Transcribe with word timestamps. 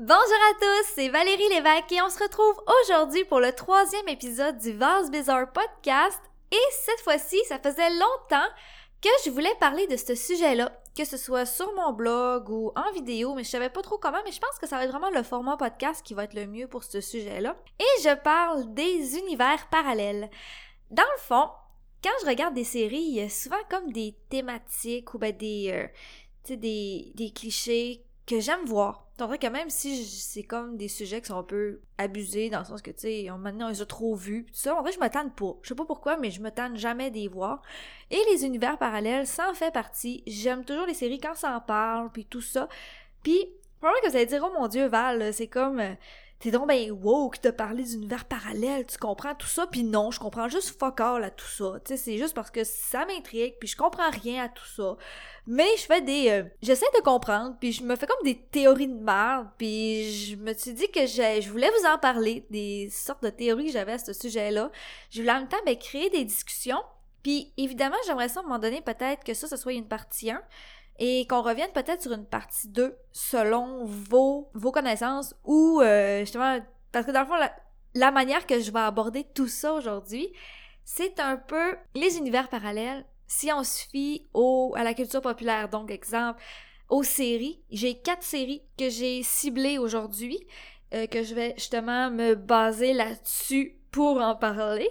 Bonjour 0.00 0.16
à 0.16 0.54
tous, 0.60 0.92
c'est 0.94 1.08
Valérie 1.08 1.48
Lévesque 1.48 1.90
et 1.90 2.00
on 2.00 2.08
se 2.08 2.22
retrouve 2.22 2.54
aujourd'hui 2.84 3.24
pour 3.24 3.40
le 3.40 3.52
troisième 3.52 4.06
épisode 4.06 4.56
du 4.56 4.72
Vase 4.72 5.10
Bizarre 5.10 5.52
Podcast. 5.52 6.20
Et 6.52 6.72
cette 6.84 7.00
fois-ci, 7.00 7.36
ça 7.48 7.58
faisait 7.58 7.90
longtemps 7.90 8.48
que 9.02 9.08
je 9.24 9.30
voulais 9.30 9.56
parler 9.58 9.88
de 9.88 9.96
ce 9.96 10.14
sujet-là, 10.14 10.70
que 10.96 11.04
ce 11.04 11.16
soit 11.16 11.46
sur 11.46 11.74
mon 11.74 11.92
blog 11.92 12.48
ou 12.48 12.70
en 12.76 12.92
vidéo, 12.92 13.34
mais 13.34 13.42
je 13.42 13.50
savais 13.50 13.70
pas 13.70 13.82
trop 13.82 13.98
comment, 13.98 14.20
mais 14.24 14.30
je 14.30 14.38
pense 14.38 14.56
que 14.60 14.68
ça 14.68 14.76
va 14.76 14.84
être 14.84 14.92
vraiment 14.92 15.10
le 15.10 15.24
format 15.24 15.56
podcast 15.56 16.06
qui 16.06 16.14
va 16.14 16.22
être 16.22 16.34
le 16.34 16.46
mieux 16.46 16.68
pour 16.68 16.84
ce 16.84 17.00
sujet-là. 17.00 17.56
Et 17.80 18.02
je 18.04 18.14
parle 18.14 18.72
des 18.74 19.18
univers 19.18 19.66
parallèles. 19.68 20.30
Dans 20.92 21.02
le 21.02 21.20
fond, 21.22 21.48
quand 22.04 22.14
je 22.22 22.26
regarde 22.28 22.54
des 22.54 22.62
séries, 22.62 23.02
il 23.02 23.16
y 23.16 23.20
a 23.20 23.28
souvent 23.28 23.56
comme 23.68 23.90
des 23.90 24.14
thématiques 24.28 25.12
ou 25.12 25.18
ben 25.18 25.36
des, 25.36 25.72
euh, 25.72 26.54
des, 26.54 27.10
des 27.16 27.32
clichés 27.32 28.04
que 28.28 28.40
j'aime 28.40 28.64
voir. 28.66 29.06
Vrai 29.18 29.38
que 29.38 29.48
même 29.48 29.70
si 29.70 30.04
c'est 30.04 30.44
comme 30.44 30.76
des 30.76 30.86
sujets 30.86 31.20
qui 31.20 31.26
sont 31.26 31.38
un 31.38 31.42
peu 31.42 31.80
abusés, 31.96 32.50
dans 32.50 32.60
le 32.60 32.64
sens 32.64 32.82
que, 32.82 32.92
tu 32.92 33.00
sais, 33.00 33.26
maintenant 33.36 33.66
on 33.66 33.70
les 33.70 33.82
a 33.82 33.86
trop 33.86 34.14
vus, 34.14 34.44
tout 34.44 34.54
ça, 34.54 34.76
en 34.76 34.82
vrai, 34.82 34.92
je 34.92 35.00
me 35.00 35.08
tanne 35.08 35.32
pas. 35.32 35.56
Je 35.62 35.70
sais 35.70 35.74
pas 35.74 35.84
pourquoi, 35.84 36.16
mais 36.18 36.30
je 36.30 36.40
me 36.40 36.50
tanne 36.50 36.76
jamais 36.76 37.10
des 37.10 37.26
voir. 37.26 37.62
Et 38.12 38.20
les 38.30 38.44
univers 38.44 38.78
parallèles, 38.78 39.26
ça 39.26 39.50
en 39.50 39.54
fait 39.54 39.72
partie. 39.72 40.22
J'aime 40.26 40.64
toujours 40.64 40.86
les 40.86 40.94
séries 40.94 41.18
quand 41.18 41.34
ça 41.34 41.56
en 41.56 41.60
parle, 41.60 42.12
puis 42.12 42.26
tout 42.26 42.40
ça. 42.42 42.68
Puis, 43.24 43.48
probablement 43.80 44.04
que 44.04 44.10
vous 44.10 44.16
allez 44.16 44.26
dire, 44.26 44.46
oh 44.46 44.52
mon 44.56 44.68
dieu, 44.68 44.86
Val, 44.86 45.34
c'est 45.34 45.48
comme... 45.48 45.82
T'es 46.40 46.52
donc 46.52 46.68
ben 46.68 46.92
woke 46.92 47.42
de 47.42 47.50
parler 47.50 47.82
d'univers 47.82 48.24
parallèle, 48.24 48.86
tu 48.86 48.96
comprends 48.96 49.34
tout 49.34 49.48
ça, 49.48 49.66
puis 49.66 49.82
non, 49.82 50.12
je 50.12 50.20
comprends 50.20 50.48
juste 50.48 50.78
fuck 50.78 51.00
all 51.00 51.24
à 51.24 51.30
tout 51.30 51.46
ça. 51.46 51.80
Tu 51.84 51.88
sais, 51.88 51.96
c'est 51.96 52.16
juste 52.16 52.32
parce 52.32 52.52
que 52.52 52.62
ça 52.62 53.04
m'intrigue, 53.06 53.54
puis 53.58 53.68
je 53.68 53.76
comprends 53.76 54.08
rien 54.08 54.44
à 54.44 54.48
tout 54.48 54.64
ça. 54.64 54.96
Mais 55.48 55.66
je 55.76 55.82
fais 55.82 56.00
des... 56.00 56.30
Euh, 56.30 56.44
j'essaie 56.62 56.86
de 56.96 57.02
comprendre, 57.02 57.56
puis 57.58 57.72
je 57.72 57.82
me 57.82 57.96
fais 57.96 58.06
comme 58.06 58.24
des 58.24 58.38
théories 58.38 58.86
de 58.86 59.02
merde, 59.02 59.48
puis 59.58 60.12
je 60.12 60.36
me 60.36 60.54
suis 60.54 60.74
dit 60.74 60.88
que 60.92 61.06
je 61.06 61.50
voulais 61.50 61.70
vous 61.70 61.88
en 61.88 61.98
parler, 61.98 62.46
des 62.50 62.88
sortes 62.92 63.24
de 63.24 63.30
théories 63.30 63.66
que 63.66 63.72
j'avais 63.72 63.94
à 63.94 63.98
ce 63.98 64.12
sujet-là. 64.12 64.70
Je 65.10 65.20
voulais 65.20 65.32
en 65.32 65.40
même 65.40 65.48
temps 65.48 65.56
ben, 65.66 65.76
créer 65.76 66.08
des 66.10 66.24
discussions, 66.24 66.82
puis 67.24 67.52
évidemment, 67.56 67.96
j'aimerais 68.06 68.28
ça 68.28 68.40
à 68.40 68.42
un 68.44 68.46
moment 68.46 68.60
donné, 68.60 68.80
peut-être 68.80 69.24
que 69.24 69.34
ça, 69.34 69.48
ce 69.48 69.56
soit 69.56 69.72
une 69.72 69.88
partie 69.88 70.30
1, 70.30 70.40
et 70.98 71.26
qu'on 71.26 71.42
revienne 71.42 71.70
peut-être 71.72 72.02
sur 72.02 72.12
une 72.12 72.26
partie 72.26 72.68
2 72.68 72.96
selon 73.12 73.84
vos, 73.84 74.50
vos 74.54 74.72
connaissances 74.72 75.34
ou 75.44 75.80
euh, 75.80 76.20
justement, 76.20 76.58
parce 76.92 77.06
que 77.06 77.12
dans 77.12 77.20
le 77.20 77.26
fond, 77.26 77.36
la, 77.94 78.10
manière 78.10 78.46
que 78.46 78.60
je 78.60 78.70
vais 78.70 78.80
aborder 78.80 79.24
tout 79.34 79.48
ça 79.48 79.72
aujourd'hui, 79.74 80.28
c'est 80.84 81.20
un 81.20 81.36
peu 81.36 81.76
les 81.94 82.16
univers 82.18 82.48
parallèles 82.48 83.04
si 83.26 83.52
on 83.52 83.62
se 83.62 83.86
fie 83.86 84.26
au, 84.34 84.74
à 84.76 84.82
la 84.82 84.94
culture 84.94 85.20
populaire. 85.20 85.68
Donc, 85.68 85.90
exemple, 85.90 86.42
aux 86.88 87.02
séries. 87.02 87.60
J'ai 87.70 87.94
quatre 87.98 88.22
séries 88.22 88.62
que 88.78 88.88
j'ai 88.88 89.22
ciblées 89.22 89.78
aujourd'hui, 89.78 90.40
euh, 90.94 91.06
que 91.06 91.22
je 91.22 91.34
vais 91.34 91.54
justement 91.56 92.10
me 92.10 92.34
baser 92.34 92.94
là-dessus 92.94 93.78
pour 93.90 94.18
en 94.20 94.34
parler. 94.34 94.88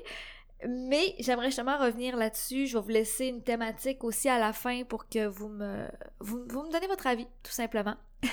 Mais 0.68 1.16
j'aimerais 1.20 1.48
justement 1.48 1.78
revenir 1.78 2.16
là-dessus. 2.16 2.68
Je 2.68 2.78
vais 2.78 2.84
vous 2.84 2.90
laisser 2.90 3.28
une 3.28 3.44
thématique 3.44 4.04
aussi 4.04 4.28
à 4.30 4.40
la 4.40 4.54
fin 4.54 4.84
pour 4.84 5.08
que 5.08 5.28
vous 5.28 5.50
me, 5.50 5.88
vous, 6.20 6.46
donnez 6.48 6.88
votre 6.88 7.08
avis, 7.08 7.28
tout 7.44 7.52
simplement. 7.52 7.96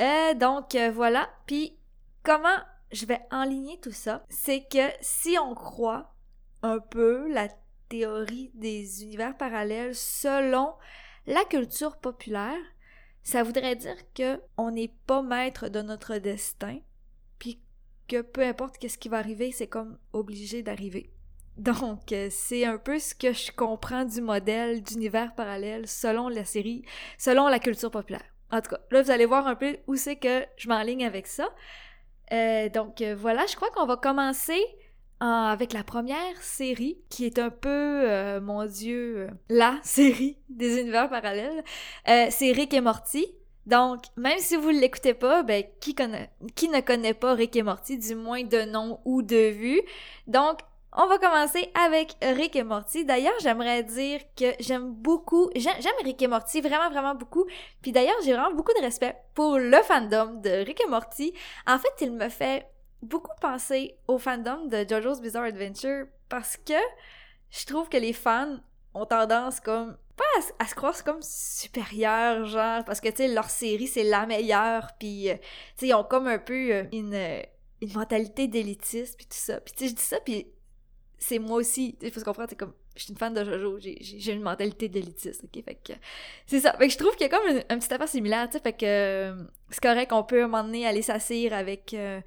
Euh, 0.00 0.34
donc 0.34 0.74
euh, 0.74 0.90
voilà. 0.90 1.30
Puis 1.46 1.78
comment 2.24 2.58
je 2.90 3.06
vais 3.06 3.20
enligner 3.30 3.78
tout 3.78 3.92
ça, 3.92 4.24
c'est 4.28 4.66
que 4.68 4.88
si 5.00 5.36
on 5.38 5.54
croit 5.54 6.14
un 6.62 6.80
peu 6.80 7.32
la 7.32 7.48
théorie 7.88 8.50
des 8.54 9.04
univers 9.04 9.36
parallèles 9.36 9.94
selon 9.94 10.74
la 11.26 11.44
culture 11.44 11.96
populaire, 11.98 12.58
ça 13.22 13.42
voudrait 13.42 13.76
dire 13.76 13.96
que 14.14 14.40
on 14.56 14.70
n'est 14.70 14.92
pas 15.06 15.22
maître 15.22 15.68
de 15.68 15.80
notre 15.80 16.16
destin, 16.16 16.78
puis 17.38 17.60
que 18.08 18.20
peu 18.20 18.42
importe 18.42 18.78
qu'est-ce 18.78 18.98
qui 18.98 19.08
va 19.08 19.18
arriver, 19.18 19.52
c'est 19.52 19.66
comme 19.66 19.98
obligé 20.12 20.62
d'arriver. 20.62 21.13
Donc, 21.56 22.10
euh, 22.12 22.28
c'est 22.30 22.64
un 22.64 22.78
peu 22.78 22.98
ce 22.98 23.14
que 23.14 23.32
je 23.32 23.52
comprends 23.52 24.04
du 24.04 24.20
modèle 24.20 24.82
d'univers 24.82 25.34
parallèle 25.34 25.86
selon 25.86 26.28
la 26.28 26.44
série, 26.44 26.84
selon 27.16 27.46
la 27.48 27.58
culture 27.58 27.90
populaire. 27.90 28.24
En 28.50 28.60
tout 28.60 28.70
cas, 28.70 28.80
là, 28.90 29.02
vous 29.02 29.10
allez 29.10 29.26
voir 29.26 29.46
un 29.46 29.54
peu 29.54 29.76
où 29.86 29.94
c'est 29.96 30.16
que 30.16 30.44
je 30.56 30.68
m'enligne 30.68 31.04
avec 31.04 31.26
ça. 31.26 31.48
Euh, 32.32 32.68
donc, 32.68 33.00
euh, 33.00 33.14
voilà, 33.16 33.46
je 33.46 33.54
crois 33.54 33.70
qu'on 33.70 33.86
va 33.86 33.96
commencer 33.96 34.60
avec 35.20 35.72
la 35.72 35.84
première 35.84 36.36
série, 36.42 36.98
qui 37.08 37.24
est 37.24 37.38
un 37.38 37.48
peu, 37.48 38.40
mon 38.40 38.66
Dieu, 38.66 39.28
la 39.48 39.78
série 39.82 40.36
des 40.50 40.80
univers 40.80 41.08
parallèles. 41.08 41.64
c'est 42.04 42.52
Rick 42.52 42.74
et 42.74 42.82
Morty. 42.82 43.26
Donc, 43.64 44.02
même 44.18 44.38
si 44.38 44.56
vous 44.56 44.70
ne 44.70 44.80
l'écoutez 44.80 45.14
pas, 45.14 45.42
ben, 45.42 45.64
qui, 45.80 45.94
connaît, 45.94 46.30
qui 46.54 46.68
ne 46.68 46.80
connaît 46.80 47.14
pas 47.14 47.32
Rick 47.32 47.56
et 47.56 47.62
Morty, 47.62 47.96
du 47.96 48.14
moins 48.14 48.42
de 48.42 48.70
nom 48.70 49.00
ou 49.06 49.22
de 49.22 49.50
vue? 49.50 49.80
Donc, 50.26 50.58
on 50.96 51.06
va 51.06 51.18
commencer 51.18 51.70
avec 51.74 52.16
Rick 52.22 52.54
et 52.56 52.62
Morty. 52.62 53.04
D'ailleurs, 53.04 53.34
j'aimerais 53.40 53.82
dire 53.82 54.20
que 54.36 54.46
j'aime 54.60 54.92
beaucoup, 54.92 55.50
j'aime 55.56 55.74
Rick 56.04 56.22
et 56.22 56.28
Morty 56.28 56.60
vraiment, 56.60 56.88
vraiment 56.88 57.14
beaucoup. 57.14 57.44
Puis 57.82 57.90
d'ailleurs, 57.90 58.16
j'ai 58.24 58.32
vraiment 58.32 58.54
beaucoup 58.54 58.72
de 58.78 58.82
respect 58.82 59.16
pour 59.34 59.58
le 59.58 59.82
fandom 59.82 60.34
de 60.40 60.64
Rick 60.64 60.80
et 60.80 60.88
Morty. 60.88 61.34
En 61.66 61.78
fait, 61.78 61.92
il 62.00 62.12
me 62.12 62.28
fait 62.28 62.66
beaucoup 63.02 63.32
penser 63.40 63.96
au 64.08 64.18
fandom 64.18 64.66
de 64.66 64.86
JoJo's 64.88 65.20
Bizarre 65.20 65.44
Adventure 65.44 66.06
parce 66.28 66.56
que 66.56 66.74
je 67.50 67.66
trouve 67.66 67.88
que 67.88 67.96
les 67.96 68.12
fans 68.12 68.56
ont 68.94 69.06
tendance 69.06 69.60
comme 69.60 69.96
pas 70.16 70.24
à, 70.60 70.66
se 70.66 70.74
croire 70.76 71.02
comme 71.02 71.20
supérieurs 71.22 72.44
genre 72.44 72.84
parce 72.84 73.00
que 73.00 73.08
tu 73.08 73.16
sais 73.16 73.28
leur 73.28 73.50
série 73.50 73.88
c'est 73.88 74.04
la 74.04 74.26
meilleure 74.26 74.92
puis 74.98 75.28
euh, 75.28 75.34
tu 75.34 75.40
sais 75.76 75.86
ils 75.88 75.94
ont 75.94 76.04
comme 76.04 76.28
un 76.28 76.38
peu 76.38 76.72
euh, 76.72 76.84
une 76.92 77.14
une 77.80 77.92
mentalité 77.94 78.46
d'élitiste 78.46 79.16
puis 79.16 79.26
tout 79.26 79.36
ça 79.36 79.60
puis 79.60 79.74
tu 79.74 79.88
je 79.88 79.94
dis 79.94 80.02
ça 80.02 80.20
puis 80.20 80.46
c'est 81.26 81.38
moi 81.38 81.56
aussi. 81.56 81.96
Il 82.02 82.10
faut 82.10 82.20
se 82.20 82.24
comprendre, 82.24 82.50
c'est 82.50 82.56
comme, 82.56 82.74
je 82.94 83.04
suis 83.04 83.12
une 83.12 83.18
fan 83.18 83.32
de 83.32 83.42
Jojo, 83.44 83.78
j'ai 83.78 84.32
une 84.32 84.42
mentalité 84.42 84.88
d'élitiste, 84.88 85.44
ok? 85.44 85.64
Fait 85.64 85.74
que, 85.82 85.92
c'est 86.46 86.60
ça. 86.60 86.74
Fait 86.74 86.86
que 86.86 86.92
je 86.92 86.98
trouve 86.98 87.12
qu'il 87.12 87.26
y 87.26 87.30
a 87.30 87.36
comme 87.36 87.62
un, 87.70 87.78
petit 87.78 87.94
affaire 87.94 88.08
similaire, 88.08 88.46
tu 88.48 88.58
sais, 88.58 88.60
fait 88.60 88.74
que 88.74 88.84
euh, 88.84 89.42
c'est 89.70 89.82
correct, 89.82 90.12
on 90.12 90.22
peut 90.22 90.46
m'emmener 90.46 90.86
aller 90.86 91.00
s'asseoir 91.00 91.54
avec 91.54 91.94
euh, 91.94 92.20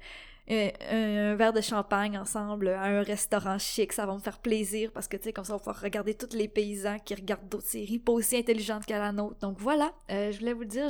un, 0.50 1.36
verre 1.36 1.52
de 1.52 1.60
champagne 1.60 2.18
ensemble 2.18 2.70
à 2.70 2.82
un 2.82 3.02
restaurant 3.02 3.56
chic, 3.58 3.92
ça 3.92 4.04
va 4.04 4.14
me 4.14 4.18
faire 4.18 4.40
plaisir 4.40 4.90
parce 4.92 5.06
que, 5.06 5.16
tu 5.16 5.24
sais, 5.24 5.32
comme 5.32 5.44
ça, 5.44 5.52
on 5.52 5.56
va 5.56 5.60
pouvoir 5.60 5.80
regarder 5.80 6.14
tous 6.14 6.34
les 6.34 6.48
paysans 6.48 6.98
qui 6.98 7.14
regardent 7.14 7.48
d'autres 7.48 7.68
séries 7.68 8.00
pas 8.00 8.12
aussi 8.12 8.36
intelligentes 8.36 8.84
qu'à 8.84 8.98
la 8.98 9.12
nôtre. 9.12 9.38
Donc 9.40 9.58
voilà, 9.60 9.92
euh, 10.10 10.32
je 10.32 10.40
voulais 10.40 10.54
vous 10.54 10.62
le 10.62 10.66
dire, 10.66 10.88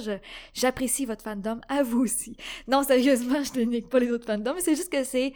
j'apprécie 0.55 1.05
votre 1.05 1.23
fandom, 1.23 1.61
à 1.69 1.83
vous 1.83 2.01
aussi. 2.01 2.39
Non, 2.69 2.83
sérieusement, 2.83 3.43
je 3.55 3.61
ne 3.61 3.81
pas 3.81 3.99
les 3.99 4.11
autres 4.11 4.25
fandoms, 4.25 4.57
c'est 4.61 4.75
juste 4.75 4.91
que 4.91 5.05
c'est 5.05 5.35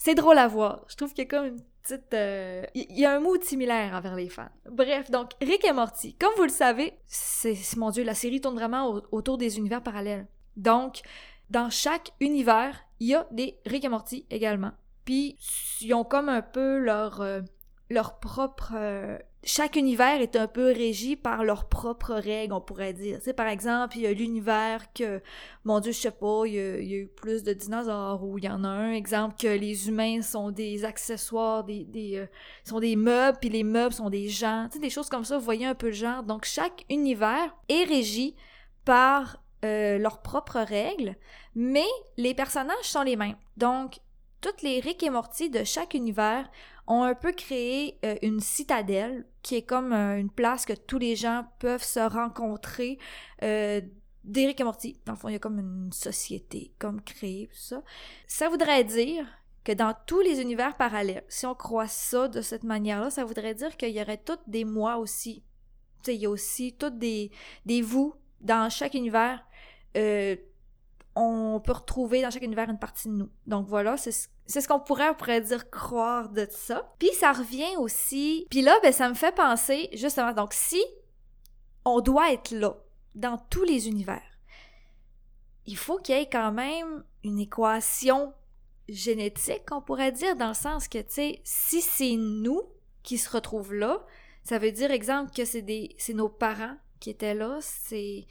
c'est 0.00 0.14
drôle 0.14 0.38
à 0.38 0.48
voir. 0.48 0.84
Je 0.88 0.96
trouve 0.96 1.10
qu'il 1.10 1.24
y 1.24 1.26
a 1.26 1.30
comme 1.30 1.46
une 1.46 1.62
petite... 1.82 2.14
Euh, 2.14 2.64
il 2.74 2.98
y 2.98 3.04
a 3.04 3.14
un 3.14 3.20
mood 3.20 3.44
similaire 3.44 3.94
envers 3.94 4.16
les 4.16 4.30
fans. 4.30 4.48
Bref, 4.70 5.10
donc, 5.10 5.32
Rick 5.42 5.62
et 5.66 5.72
Morty. 5.72 6.14
Comme 6.14 6.32
vous 6.38 6.44
le 6.44 6.48
savez, 6.48 6.94
c'est... 7.06 7.54
Mon 7.76 7.90
Dieu, 7.90 8.02
la 8.02 8.14
série 8.14 8.40
tourne 8.40 8.56
vraiment 8.56 9.00
autour 9.12 9.36
des 9.36 9.58
univers 9.58 9.82
parallèles. 9.82 10.26
Donc, 10.56 11.02
dans 11.50 11.68
chaque 11.68 12.12
univers, 12.18 12.80
il 12.98 13.08
y 13.08 13.14
a 13.14 13.26
des 13.30 13.58
Rick 13.66 13.84
et 13.84 13.90
Morty 13.90 14.26
également. 14.30 14.72
Puis, 15.04 15.36
ils 15.82 15.92
ont 15.92 16.04
comme 16.04 16.30
un 16.30 16.42
peu 16.42 16.78
leur... 16.78 17.20
Euh, 17.20 17.42
leur 17.90 18.20
propre 18.20 18.72
euh, 18.76 19.18
chaque 19.42 19.76
univers 19.76 20.20
est 20.20 20.36
un 20.36 20.46
peu 20.46 20.66
régi 20.66 21.16
par 21.16 21.44
leurs 21.44 21.68
propres 21.68 22.14
règles, 22.14 22.52
on 22.52 22.60
pourrait 22.60 22.92
dire. 22.92 23.18
C'est 23.22 23.32
par 23.32 23.48
exemple, 23.48 23.96
il 23.96 24.02
y 24.02 24.06
a 24.06 24.12
l'univers 24.12 24.92
que, 24.92 25.22
mon 25.64 25.80
Dieu, 25.80 25.92
je 25.92 25.98
sais 25.98 26.10
pas, 26.10 26.42
il 26.44 26.54
y, 26.54 26.58
a, 26.58 26.78
eu 26.78 27.06
plus 27.06 27.42
de 27.42 27.54
dinosaures, 27.54 28.22
ou 28.22 28.36
il 28.36 28.44
y 28.44 28.48
en 28.48 28.64
a 28.64 28.68
un 28.68 28.92
exemple 28.92 29.36
que 29.40 29.48
les 29.48 29.88
humains 29.88 30.20
sont 30.20 30.50
des 30.50 30.84
accessoires, 30.84 31.64
des, 31.64 31.84
des 31.84 32.18
euh, 32.18 32.26
sont 32.64 32.80
des 32.80 32.96
meubles, 32.96 33.38
puis 33.40 33.48
les 33.48 33.64
meubles 33.64 33.94
sont 33.94 34.10
des 34.10 34.28
gens, 34.28 34.66
tu 34.70 34.74
sais, 34.74 34.82
des 34.82 34.90
choses 34.90 35.08
comme 35.08 35.24
ça, 35.24 35.38
vous 35.38 35.44
voyez 35.44 35.66
un 35.66 35.74
peu 35.74 35.86
le 35.86 35.92
genre. 35.92 36.22
Donc, 36.22 36.44
chaque 36.44 36.84
univers 36.90 37.56
est 37.70 37.84
régi 37.84 38.36
par 38.84 39.42
euh, 39.64 39.98
leurs 39.98 40.20
propres 40.20 40.60
règles, 40.60 41.16
mais 41.54 41.88
les 42.18 42.34
personnages 42.34 42.76
sont 42.82 43.02
les 43.02 43.16
mêmes. 43.16 43.36
Donc, 43.56 44.00
toutes 44.40 44.62
les 44.62 44.80
Rick 44.80 45.02
et 45.02 45.10
Morty 45.10 45.50
de 45.50 45.64
chaque 45.64 45.94
univers 45.94 46.50
ont 46.90 47.04
un 47.04 47.14
peu 47.14 47.32
créé 47.32 47.98
euh, 48.04 48.16
une 48.20 48.40
citadelle 48.40 49.24
qui 49.42 49.54
est 49.54 49.62
comme 49.62 49.92
euh, 49.92 50.18
une 50.18 50.30
place 50.30 50.66
que 50.66 50.72
tous 50.72 50.98
les 50.98 51.16
gens 51.16 51.46
peuvent 51.60 51.84
se 51.84 52.00
rencontrer. 52.00 52.98
Euh, 53.42 53.80
d'Eric 54.24 54.60
et 54.60 54.64
Morty. 54.64 55.00
Dans 55.06 55.12
le 55.12 55.18
fond, 55.18 55.28
il 55.28 55.32
y 55.32 55.36
a 55.36 55.38
comme 55.38 55.58
une 55.58 55.92
société 55.92 56.74
comme 56.78 57.00
créée, 57.00 57.48
tout 57.50 57.58
ça. 57.58 57.82
Ça 58.26 58.48
voudrait 58.48 58.84
dire 58.84 59.26
que 59.64 59.72
dans 59.72 59.94
tous 60.06 60.20
les 60.20 60.40
univers 60.40 60.76
parallèles, 60.76 61.24
si 61.28 61.46
on 61.46 61.54
croit 61.54 61.86
ça 61.86 62.28
de 62.28 62.42
cette 62.42 62.64
manière-là, 62.64 63.10
ça 63.10 63.24
voudrait 63.24 63.54
dire 63.54 63.76
qu'il 63.76 63.90
y 63.90 64.00
aurait 64.00 64.18
toutes 64.18 64.42
des 64.46 64.64
moi 64.64 64.98
aussi. 64.98 65.42
Tu 66.02 66.10
sais, 66.10 66.14
il 66.16 66.20
y 66.20 66.26
a 66.26 66.30
aussi 66.30 66.74
toutes 66.74 66.98
des, 66.98 67.30
des 67.66 67.82
vous 67.82 68.14
dans 68.40 68.70
chaque 68.70 68.94
univers. 68.94 69.44
Euh, 69.96 70.36
on 71.14 71.60
peut 71.64 71.72
retrouver 71.72 72.22
dans 72.22 72.30
chaque 72.30 72.42
univers 72.42 72.68
une 72.68 72.78
partie 72.78 73.08
de 73.08 73.14
nous. 73.14 73.30
Donc 73.46 73.68
voilà, 73.68 73.96
c'est 73.96 74.12
ce 74.12 74.28
qu'on 74.68 74.80
pourrait, 74.80 75.08
on 75.08 75.14
pourrait 75.14 75.40
dire 75.40 75.70
croire 75.70 76.28
de 76.28 76.46
ça. 76.50 76.92
Puis 76.98 77.10
ça 77.18 77.32
revient 77.32 77.76
aussi. 77.78 78.46
Puis 78.50 78.62
là, 78.62 78.76
ben, 78.82 78.92
ça 78.92 79.08
me 79.08 79.14
fait 79.14 79.34
penser 79.34 79.88
justement. 79.92 80.32
Donc 80.32 80.52
si 80.52 80.82
on 81.84 82.00
doit 82.00 82.32
être 82.32 82.50
là 82.50 82.76
dans 83.14 83.38
tous 83.50 83.64
les 83.64 83.88
univers, 83.88 84.22
il 85.66 85.76
faut 85.76 85.98
qu'il 85.98 86.16
y 86.16 86.18
ait 86.18 86.28
quand 86.28 86.52
même 86.52 87.04
une 87.22 87.38
équation 87.38 88.32
génétique, 88.88 89.70
on 89.70 89.80
pourrait 89.80 90.12
dire, 90.12 90.36
dans 90.36 90.48
le 90.48 90.54
sens 90.54 90.88
que, 90.88 90.98
tu 90.98 91.10
sais, 91.10 91.40
si 91.44 91.80
c'est 91.80 92.16
nous 92.16 92.62
qui 93.02 93.18
se 93.18 93.30
retrouvent 93.30 93.74
là, 93.74 94.04
ça 94.42 94.58
veut 94.58 94.72
dire, 94.72 94.90
exemple, 94.90 95.32
que 95.32 95.44
c'est 95.44 95.94
c'est 95.98 96.14
nos 96.14 96.28
parents 96.28 96.76
qui 96.98 97.10
étaient 97.10 97.34
là, 97.34 97.58
c'est 97.60 98.26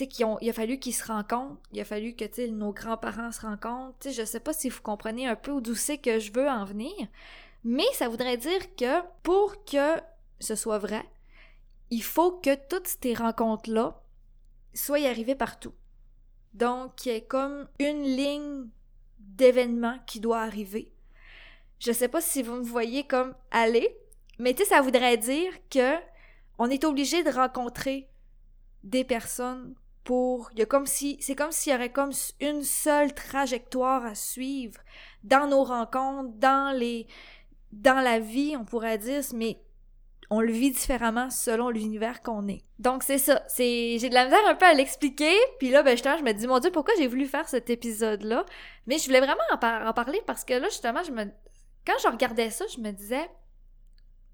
il 0.00 0.50
a 0.50 0.52
fallu 0.52 0.78
qu'ils 0.78 0.94
se 0.94 1.06
rencontrent, 1.06 1.60
il 1.72 1.80
a 1.80 1.84
fallu 1.84 2.14
que, 2.14 2.50
nos 2.50 2.72
grands-parents 2.72 3.32
se 3.32 3.42
rencontrent, 3.42 3.96
tu 4.00 4.08
sais, 4.08 4.14
je 4.14 4.24
sais 4.24 4.40
pas 4.40 4.52
si 4.52 4.68
vous 4.68 4.82
comprenez 4.82 5.26
un 5.26 5.36
peu 5.36 5.60
d'où 5.60 5.74
c'est 5.74 5.98
que 5.98 6.18
je 6.18 6.32
veux 6.32 6.48
en 6.48 6.64
venir, 6.64 6.92
mais 7.62 7.84
ça 7.94 8.08
voudrait 8.08 8.36
dire 8.36 8.74
que 8.76 9.02
pour 9.22 9.64
que 9.64 10.00
ce 10.40 10.54
soit 10.54 10.78
vrai, 10.78 11.04
il 11.90 12.02
faut 12.02 12.32
que 12.32 12.54
toutes 12.68 12.88
ces 12.88 13.14
rencontres-là 13.14 14.02
soient 14.74 15.06
arrivées 15.06 15.36
partout. 15.36 15.74
Donc, 16.52 17.06
il 17.06 17.12
y 17.12 17.16
a 17.16 17.20
comme 17.20 17.68
une 17.78 18.02
ligne 18.02 18.68
d'événements 19.18 19.98
qui 20.06 20.20
doit 20.20 20.40
arriver. 20.40 20.92
Je 21.78 21.92
sais 21.92 22.08
pas 22.08 22.20
si 22.20 22.42
vous 22.42 22.54
me 22.54 22.62
voyez 22.62 23.04
comme 23.04 23.34
aller, 23.50 23.96
mais 24.38 24.56
ça 24.56 24.80
voudrait 24.80 25.16
dire 25.16 25.52
que 25.70 25.96
on 26.58 26.70
est 26.70 26.84
obligé 26.84 27.22
de 27.22 27.30
rencontrer 27.30 28.08
des 28.84 29.04
personnes 29.04 29.74
pour. 30.04 30.50
Il 30.52 30.58
y 30.58 30.62
a 30.62 30.66
comme 30.66 30.86
si. 30.86 31.16
C'est 31.20 31.34
comme 31.34 31.52
s'il 31.52 31.72
y 31.72 31.76
aurait 31.76 31.92
comme 31.92 32.12
une 32.40 32.62
seule 32.62 33.14
trajectoire 33.14 34.04
à 34.04 34.14
suivre 34.14 34.80
dans 35.22 35.48
nos 35.48 35.64
rencontres, 35.64 36.32
dans 36.36 36.76
les. 36.76 37.06
dans 37.72 38.00
la 38.02 38.18
vie, 38.20 38.56
on 38.58 38.64
pourrait 38.64 38.98
dire, 38.98 39.22
mais 39.34 39.58
on 40.30 40.40
le 40.40 40.52
vit 40.52 40.70
différemment 40.70 41.30
selon 41.30 41.70
l'univers 41.70 42.22
qu'on 42.22 42.48
est. 42.48 42.62
Donc 42.78 43.02
c'est 43.02 43.18
ça, 43.18 43.42
c'est 43.46 43.98
j'ai 43.98 44.08
de 44.08 44.14
la 44.14 44.24
misère 44.24 44.46
un 44.46 44.54
peu 44.54 44.66
à 44.66 44.74
l'expliquer, 44.74 45.34
puis 45.58 45.70
là 45.70 45.82
ben 45.82 45.92
justement 45.92 46.16
je 46.18 46.24
me 46.24 46.32
dis 46.32 46.46
mon 46.46 46.58
dieu 46.58 46.70
pourquoi 46.70 46.94
j'ai 46.98 47.06
voulu 47.06 47.26
faire 47.26 47.48
cet 47.48 47.70
épisode 47.70 48.22
là, 48.22 48.44
mais 48.86 48.98
je 48.98 49.04
voulais 49.06 49.20
vraiment 49.20 49.42
en, 49.52 49.56
en 49.86 49.92
parler 49.92 50.20
parce 50.26 50.44
que 50.44 50.54
là 50.54 50.68
justement 50.68 51.02
je 51.02 51.12
me 51.12 51.24
quand 51.86 51.94
je 52.02 52.08
regardais 52.08 52.50
ça, 52.50 52.64
je 52.74 52.80
me 52.80 52.90
disais 52.90 53.28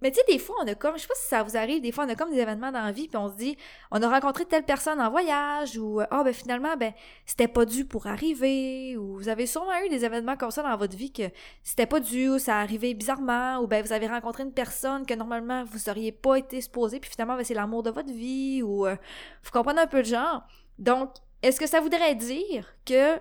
mais 0.03 0.11
tu 0.11 0.17
sais, 0.17 0.25
des 0.33 0.39
fois, 0.39 0.57
on 0.63 0.67
a 0.67 0.75
comme, 0.75 0.97
je 0.97 1.03
sais 1.03 1.09
pas 1.09 1.15
si 1.15 1.29
ça 1.29 1.43
vous 1.43 1.57
arrive, 1.57 1.83
des 1.83 1.93
fois, 1.93 2.05
on 2.05 2.09
a 2.09 2.15
comme 2.15 2.31
des 2.31 2.39
événements 2.39 2.73
dans 2.73 2.83
la 2.83 2.93
vie, 2.93 3.09
puis 3.09 3.17
on 3.17 3.29
se 3.29 3.37
dit, 3.37 3.57
on 3.91 4.03
a 4.03 4.09
rencontré 4.09 4.45
telle 4.45 4.65
personne 4.65 5.01
en 5.01 5.11
voyage, 5.11 5.77
ou, 5.79 6.01
ah, 6.11 6.25
ben 6.25 6.33
finalement, 6.33 6.77
ben, 6.77 6.93
c'était 7.27 7.49
pas 7.49 7.65
dû 7.65 7.85
pour 7.85 8.07
arriver, 8.07 8.97
ou 8.97 9.17
vous 9.17 9.29
avez 9.29 9.47
sûrement 9.47 9.79
eu 9.85 9.89
des 9.89 10.05
événements 10.05 10.37
comme 10.37 10.51
ça 10.51 10.63
dans 10.63 10.77
votre 10.77 10.97
vie 10.97 11.13
que 11.13 11.25
c'était 11.63 11.87
pas 11.87 12.01
dû, 12.01 12.29
ou 12.29 12.39
ça 12.39 12.59
arrivait 12.59 12.95
bizarrement, 12.95 13.59
ou 13.59 13.67
ben, 13.67 13.85
vous 13.85 13.93
avez 13.93 14.07
rencontré 14.07 14.43
une 14.43 14.53
personne 14.53 15.05
que 15.05 15.15
normalement, 15.15 15.65
vous 15.65 15.89
auriez 15.89 16.13
pas 16.13 16.37
été 16.37 16.61
supposé, 16.61 17.01
puis 17.01 17.11
finalement, 17.11 17.37
ben, 17.37 17.45
c'est 17.45 17.55
l'amour 17.55 17.83
de 17.83 17.91
votre 17.91 18.13
vie, 18.13 18.63
ou, 18.63 18.87
euh, 18.87 18.97
vous 19.43 19.51
comprenez 19.51 19.81
un 19.81 19.87
peu 19.87 19.99
le 19.99 20.05
genre. 20.05 20.43
Donc, 20.79 21.11
est-ce 21.43 21.61
que 21.61 21.67
ça 21.67 21.81
voudrait 21.81 22.15
dire 22.15 22.67
que 22.85 23.19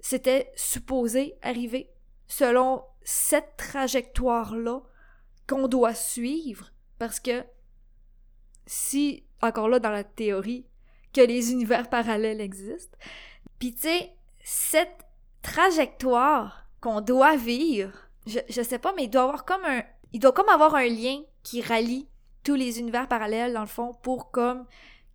c'était 0.00 0.50
supposé 0.56 1.36
arriver 1.42 1.90
selon 2.26 2.82
cette 3.02 3.56
trajectoire-là 3.56 4.80
qu'on 5.50 5.66
doit 5.66 5.94
suivre 5.94 6.70
parce 6.98 7.18
que 7.18 7.44
si, 8.66 9.24
encore 9.42 9.68
là 9.68 9.80
dans 9.80 9.90
la 9.90 10.04
théorie, 10.04 10.64
que 11.12 11.20
les 11.20 11.50
univers 11.50 11.90
parallèles 11.90 12.40
existent, 12.40 12.96
puis 13.58 13.74
tu 13.74 13.80
sais, 13.80 14.12
cette 14.44 15.06
trajectoire 15.42 16.68
qu'on 16.80 17.00
doit 17.00 17.36
vivre, 17.36 17.92
je, 18.28 18.38
je 18.48 18.62
sais 18.62 18.78
pas, 18.78 18.92
mais 18.94 19.04
il 19.04 19.10
doit 19.10 19.24
avoir 19.24 19.44
comme 19.44 19.64
un, 19.64 19.82
il 20.12 20.20
doit 20.20 20.30
comme 20.32 20.48
avoir 20.48 20.76
un 20.76 20.86
lien 20.86 21.20
qui 21.42 21.62
rallie 21.62 22.06
tous 22.44 22.54
les 22.54 22.78
univers 22.78 23.08
parallèles 23.08 23.52
dans 23.52 23.60
le 23.60 23.66
fond 23.66 23.92
pour 24.02 24.30
comme 24.30 24.66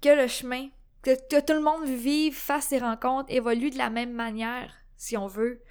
que 0.01 0.09
le 0.09 0.27
chemin, 0.27 0.67
que, 1.01 1.11
que 1.29 1.39
tout 1.39 1.53
le 1.53 1.61
monde 1.61 1.85
vive, 1.85 2.35
fasse 2.35 2.67
ses 2.67 2.79
rencontres, 2.79 3.31
évolue 3.31 3.69
de 3.69 3.77
la 3.77 3.89
même 3.89 4.11
manière, 4.11 4.73
si 4.97 5.15
on 5.15 5.27
veut 5.27 5.61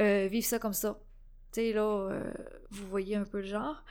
euh, 0.00 0.28
vivre 0.30 0.46
ça 0.46 0.58
comme 0.58 0.74
ça. 0.74 0.98
Tu 1.52 1.60
sais, 1.60 1.72
là, 1.72 1.82
euh, 1.82 2.32
vous 2.70 2.86
voyez 2.88 3.16
un 3.16 3.24
peu 3.24 3.38
le 3.38 3.46
genre. 3.46 3.84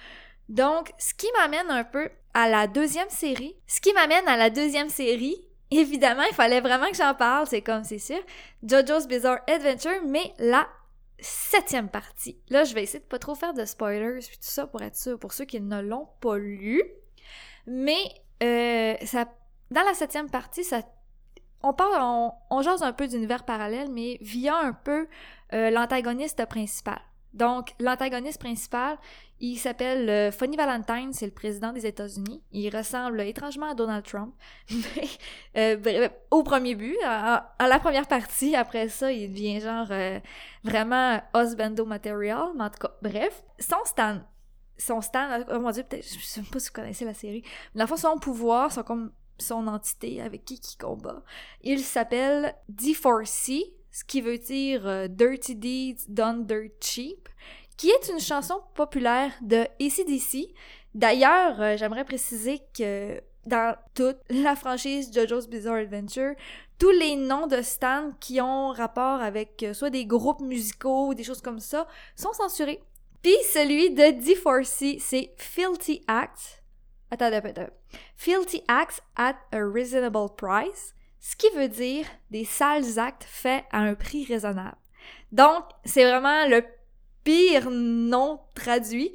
Donc, 0.50 0.92
ce 0.98 1.14
qui 1.14 1.28
m'amène 1.38 1.70
un 1.70 1.84
peu 1.84 2.10
à 2.34 2.50
la 2.50 2.68
deuxième 2.68 3.10
série. 3.10 3.56
Ce 3.68 3.80
qui 3.80 3.94
m'amène 3.94 4.28
à 4.28 4.38
la 4.38 4.50
deuxième 4.50 4.90
série, 4.90 5.38
évidemment, 5.72 6.24
il 6.30 6.36
fallait 6.36 6.62
vraiment 6.62 6.90
que 6.90 6.98
j'en 6.98 7.14
parle, 7.14 7.48
c'est 7.48 7.62
comme, 7.62 7.84
c'est 7.84 8.00
sûr. 8.00 8.20
JoJo's 8.64 9.08
Bizarre 9.08 9.40
Adventure, 9.48 10.02
mais 10.06 10.34
la 10.40 10.68
septième 11.20 11.90
partie. 11.90 12.38
Là, 12.50 12.64
je 12.64 12.74
vais 12.74 12.84
essayer 12.84 13.00
de 13.00 13.06
pas 13.06 13.20
trop 13.20 13.36
faire 13.36 13.54
de 13.54 13.64
spoilers 13.64 14.20
puis 14.20 14.38
tout 14.38 14.50
ça 14.50 14.66
pour 14.66 14.82
être 14.82 14.96
sûr, 14.96 15.20
pour 15.20 15.34
ceux 15.34 15.46
qui 15.46 15.62
ne 15.62 15.82
l'ont 15.82 16.08
pas 16.20 16.38
lu. 16.38 16.84
Mais, 17.68 18.02
euh, 18.42 18.96
ça, 19.06 19.26
dans 19.70 19.84
la 19.84 19.94
septième 19.94 20.30
partie, 20.30 20.64
ça 20.64 20.82
on 21.64 21.74
parle, 21.74 22.02
on, 22.02 22.34
on 22.50 22.62
jase 22.62 22.82
un 22.84 22.94
peu 22.94 23.08
d'univers 23.08 23.46
parallèle, 23.46 23.90
mais 23.92 24.18
via 24.22 24.58
un 24.58 24.74
peu 24.74 25.08
euh, 25.54 25.70
l'antagoniste 25.70 26.44
principal. 26.46 27.00
Donc, 27.34 27.74
l'antagoniste 27.80 28.40
principal, 28.40 28.98
il 29.40 29.58
s'appelle 29.58 30.10
euh, 30.10 30.32
Funny 30.32 30.56
Valentine, 30.56 31.14
c'est 31.14 31.26
le 31.26 31.32
président 31.32 31.74
des 31.74 31.86
États-Unis. 31.88 32.44
Il 32.52 32.76
ressemble 32.76 33.22
étrangement 33.22 33.72
à 33.72 33.74
Donald 33.74 34.06
Trump, 34.06 34.34
mais 34.70 35.78
euh, 35.84 36.10
au 36.30 36.44
premier 36.44 36.76
but, 36.76 36.98
à, 37.06 37.52
la 37.60 37.80
première 37.80 38.08
partie, 38.08 38.56
après 38.56 38.90
ça, 38.90 39.12
il 39.12 39.30
devient 39.30 39.60
genre 39.60 39.88
euh, 39.90 40.20
vraiment 40.64 41.22
husbando 41.36 41.86
material, 41.86 42.50
mais 42.56 42.66
en 42.66 42.70
tout 42.70 42.80
cas, 42.80 42.92
bref. 43.02 43.44
Son 43.60 43.84
stand, 43.86 44.24
son 44.78 45.02
stand, 45.02 45.46
oh 45.52 45.60
mon 45.60 45.72
dieu, 45.72 45.84
peut-être, 45.84 46.06
je 46.06 46.24
sais 46.24 46.42
pas 46.42 46.60
si 46.60 46.68
vous 46.68 46.74
connaissez 46.74 47.06
la 47.06 47.14
série, 47.14 47.44
mais 47.74 47.80
dans 47.80 47.86
le 47.86 47.88
fond, 47.88 47.98
son 47.98 48.20
pouvoir, 48.20 48.72
son, 48.72 48.84
comme, 48.84 49.12
son 49.40 49.66
entité 49.68 50.22
avec 50.22 50.46
qui 50.46 50.56
il 50.56 50.78
combat, 50.78 51.24
il 51.64 51.80
s'appelle 51.80 52.56
D4C, 52.72 53.74
ce 53.92 54.04
qui 54.04 54.22
veut 54.22 54.38
dire 54.38 54.88
euh, 54.88 55.08
Dirty 55.08 55.56
Deeds 55.56 56.06
Done 56.08 56.46
Dirt 56.46 56.72
Cheap, 56.82 57.30
qui 57.78 57.90
est 57.90 58.10
une 58.10 58.20
chanson 58.20 58.62
populaire 58.74 59.32
de 59.42 59.66
ACDC. 59.80 60.54
D'ailleurs, 60.94 61.62
euh, 61.62 61.78
j'aimerais 61.78 62.06
préciser 62.06 62.62
que 62.78 63.22
dans 63.46 63.76
toute 63.96 64.18
la 64.30 64.56
franchise 64.56 65.12
JoJo's 65.14 65.48
Bizarre 65.48 65.76
Adventure, 65.76 66.36
tous 66.78 66.92
les 66.92 67.16
noms 67.16 67.48
de 67.48 67.62
stands 67.62 68.12
qui 68.20 68.40
ont 68.40 68.70
rapport 68.70 69.22
avec 69.22 69.64
euh, 69.64 69.74
soit 69.74 69.90
des 69.90 70.06
groupes 70.06 70.42
musicaux 70.42 71.08
ou 71.08 71.14
des 71.14 71.24
choses 71.24 71.42
comme 71.42 71.60
ça 71.60 71.88
sont 72.16 72.34
censurés. 72.34 72.82
Puis 73.22 73.36
celui 73.54 73.92
de 73.92 74.04
D4C, 74.04 75.00
c'est 75.00 75.32
Filthy 75.38 76.04
Acts. 76.08 76.64
Attends, 77.12 77.26
attends, 77.26 77.50
attends. 77.50 77.70
Filthy 78.16 78.64
Acts 78.68 79.02
at 79.16 79.36
a 79.52 79.60
reasonable 79.60 80.30
price 80.36 80.94
ce 81.22 81.36
qui 81.36 81.48
veut 81.56 81.70
dire 81.70 82.06
des 82.32 82.44
sales 82.44 83.00
actes 83.00 83.24
faits 83.24 83.64
à 83.72 83.80
un 83.80 83.94
prix 83.94 84.26
raisonnable. 84.26 84.78
Donc, 85.32 85.64
c'est 85.86 86.04
vraiment 86.04 86.48
le 86.48 86.64
pire 87.24 87.70
nom 87.70 88.40
traduit, 88.56 89.14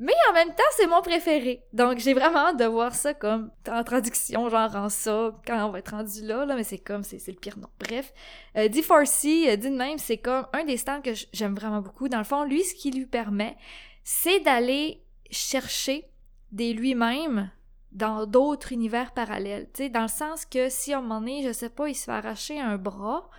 mais 0.00 0.14
en 0.30 0.32
même 0.32 0.48
temps, 0.48 0.62
c'est 0.76 0.86
mon 0.86 1.02
préféré. 1.02 1.62
Donc, 1.72 1.98
j'ai 1.98 2.14
vraiment 2.14 2.48
hâte 2.48 2.58
de 2.58 2.64
voir 2.64 2.94
ça 2.94 3.12
comme 3.12 3.50
en 3.68 3.84
traduction, 3.84 4.48
genre 4.48 4.74
en 4.74 4.88
ça, 4.88 5.32
quand 5.46 5.66
on 5.66 5.70
va 5.70 5.78
être 5.80 5.90
rendu 5.90 6.22
là, 6.22 6.46
là 6.46 6.56
mais 6.56 6.64
c'est 6.64 6.78
comme, 6.78 7.04
c'est 7.04 7.24
le 7.28 7.34
pire 7.34 7.58
nom. 7.58 7.68
Bref, 7.78 8.12
euh, 8.56 8.68
D4C, 8.68 9.50
euh, 9.50 9.56
dit 9.56 9.70
de 9.70 9.76
même, 9.76 9.98
c'est 9.98 10.18
comme 10.18 10.46
un 10.54 10.64
des 10.64 10.78
stands 10.78 11.02
que 11.02 11.12
j'aime 11.32 11.54
vraiment 11.54 11.82
beaucoup. 11.82 12.08
Dans 12.08 12.18
le 12.18 12.24
fond, 12.24 12.44
lui, 12.44 12.64
ce 12.64 12.74
qui 12.74 12.90
lui 12.90 13.06
permet, 13.06 13.56
c'est 14.02 14.40
d'aller 14.40 15.04
chercher 15.30 16.08
des 16.52 16.72
lui-même 16.72 17.50
dans 17.94 18.26
d'autres 18.26 18.72
univers 18.72 19.12
parallèles. 19.12 19.68
Tu 19.72 19.88
dans 19.88 20.02
le 20.02 20.08
sens 20.08 20.44
que 20.44 20.68
si 20.68 20.92
à 20.92 20.98
un 20.98 21.00
moment 21.00 21.20
donné, 21.20 21.42
je 21.44 21.52
sais 21.52 21.70
pas, 21.70 21.88
il 21.88 21.94
se 21.94 22.04
fait 22.04 22.12
arracher 22.12 22.60
un 22.60 22.76
bras, 22.76 23.30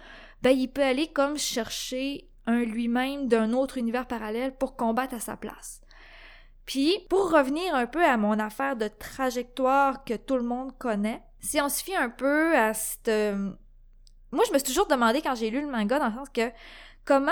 ben 0.41 0.51
il 0.51 0.69
peut 0.69 0.83
aller 0.83 1.07
comme 1.07 1.37
chercher 1.37 2.29
un 2.47 2.63
lui-même 2.63 3.27
d'un 3.27 3.53
autre 3.53 3.77
univers 3.77 4.07
parallèle 4.07 4.55
pour 4.55 4.75
combattre 4.75 5.15
à 5.15 5.19
sa 5.19 5.35
place. 5.35 5.81
Puis, 6.65 6.97
pour 7.09 7.31
revenir 7.31 7.75
un 7.75 7.85
peu 7.85 8.03
à 8.03 8.17
mon 8.17 8.39
affaire 8.39 8.75
de 8.75 8.87
trajectoire 8.87 10.03
que 10.03 10.15
tout 10.15 10.35
le 10.35 10.43
monde 10.43 10.75
connaît, 10.77 11.21
si 11.39 11.61
on 11.61 11.69
se 11.69 11.83
fie 11.83 11.95
un 11.95 12.09
peu 12.09 12.57
à 12.57 12.73
cette... 12.73 13.11
Moi, 14.31 14.43
je 14.47 14.53
me 14.53 14.57
suis 14.57 14.67
toujours 14.67 14.87
demandé 14.87 15.21
quand 15.21 15.35
j'ai 15.35 15.51
lu 15.51 15.61
le 15.61 15.67
manga, 15.67 15.99
dans 15.99 16.07
le 16.07 16.13
sens 16.13 16.29
que 16.29 16.51
comment 17.05 17.31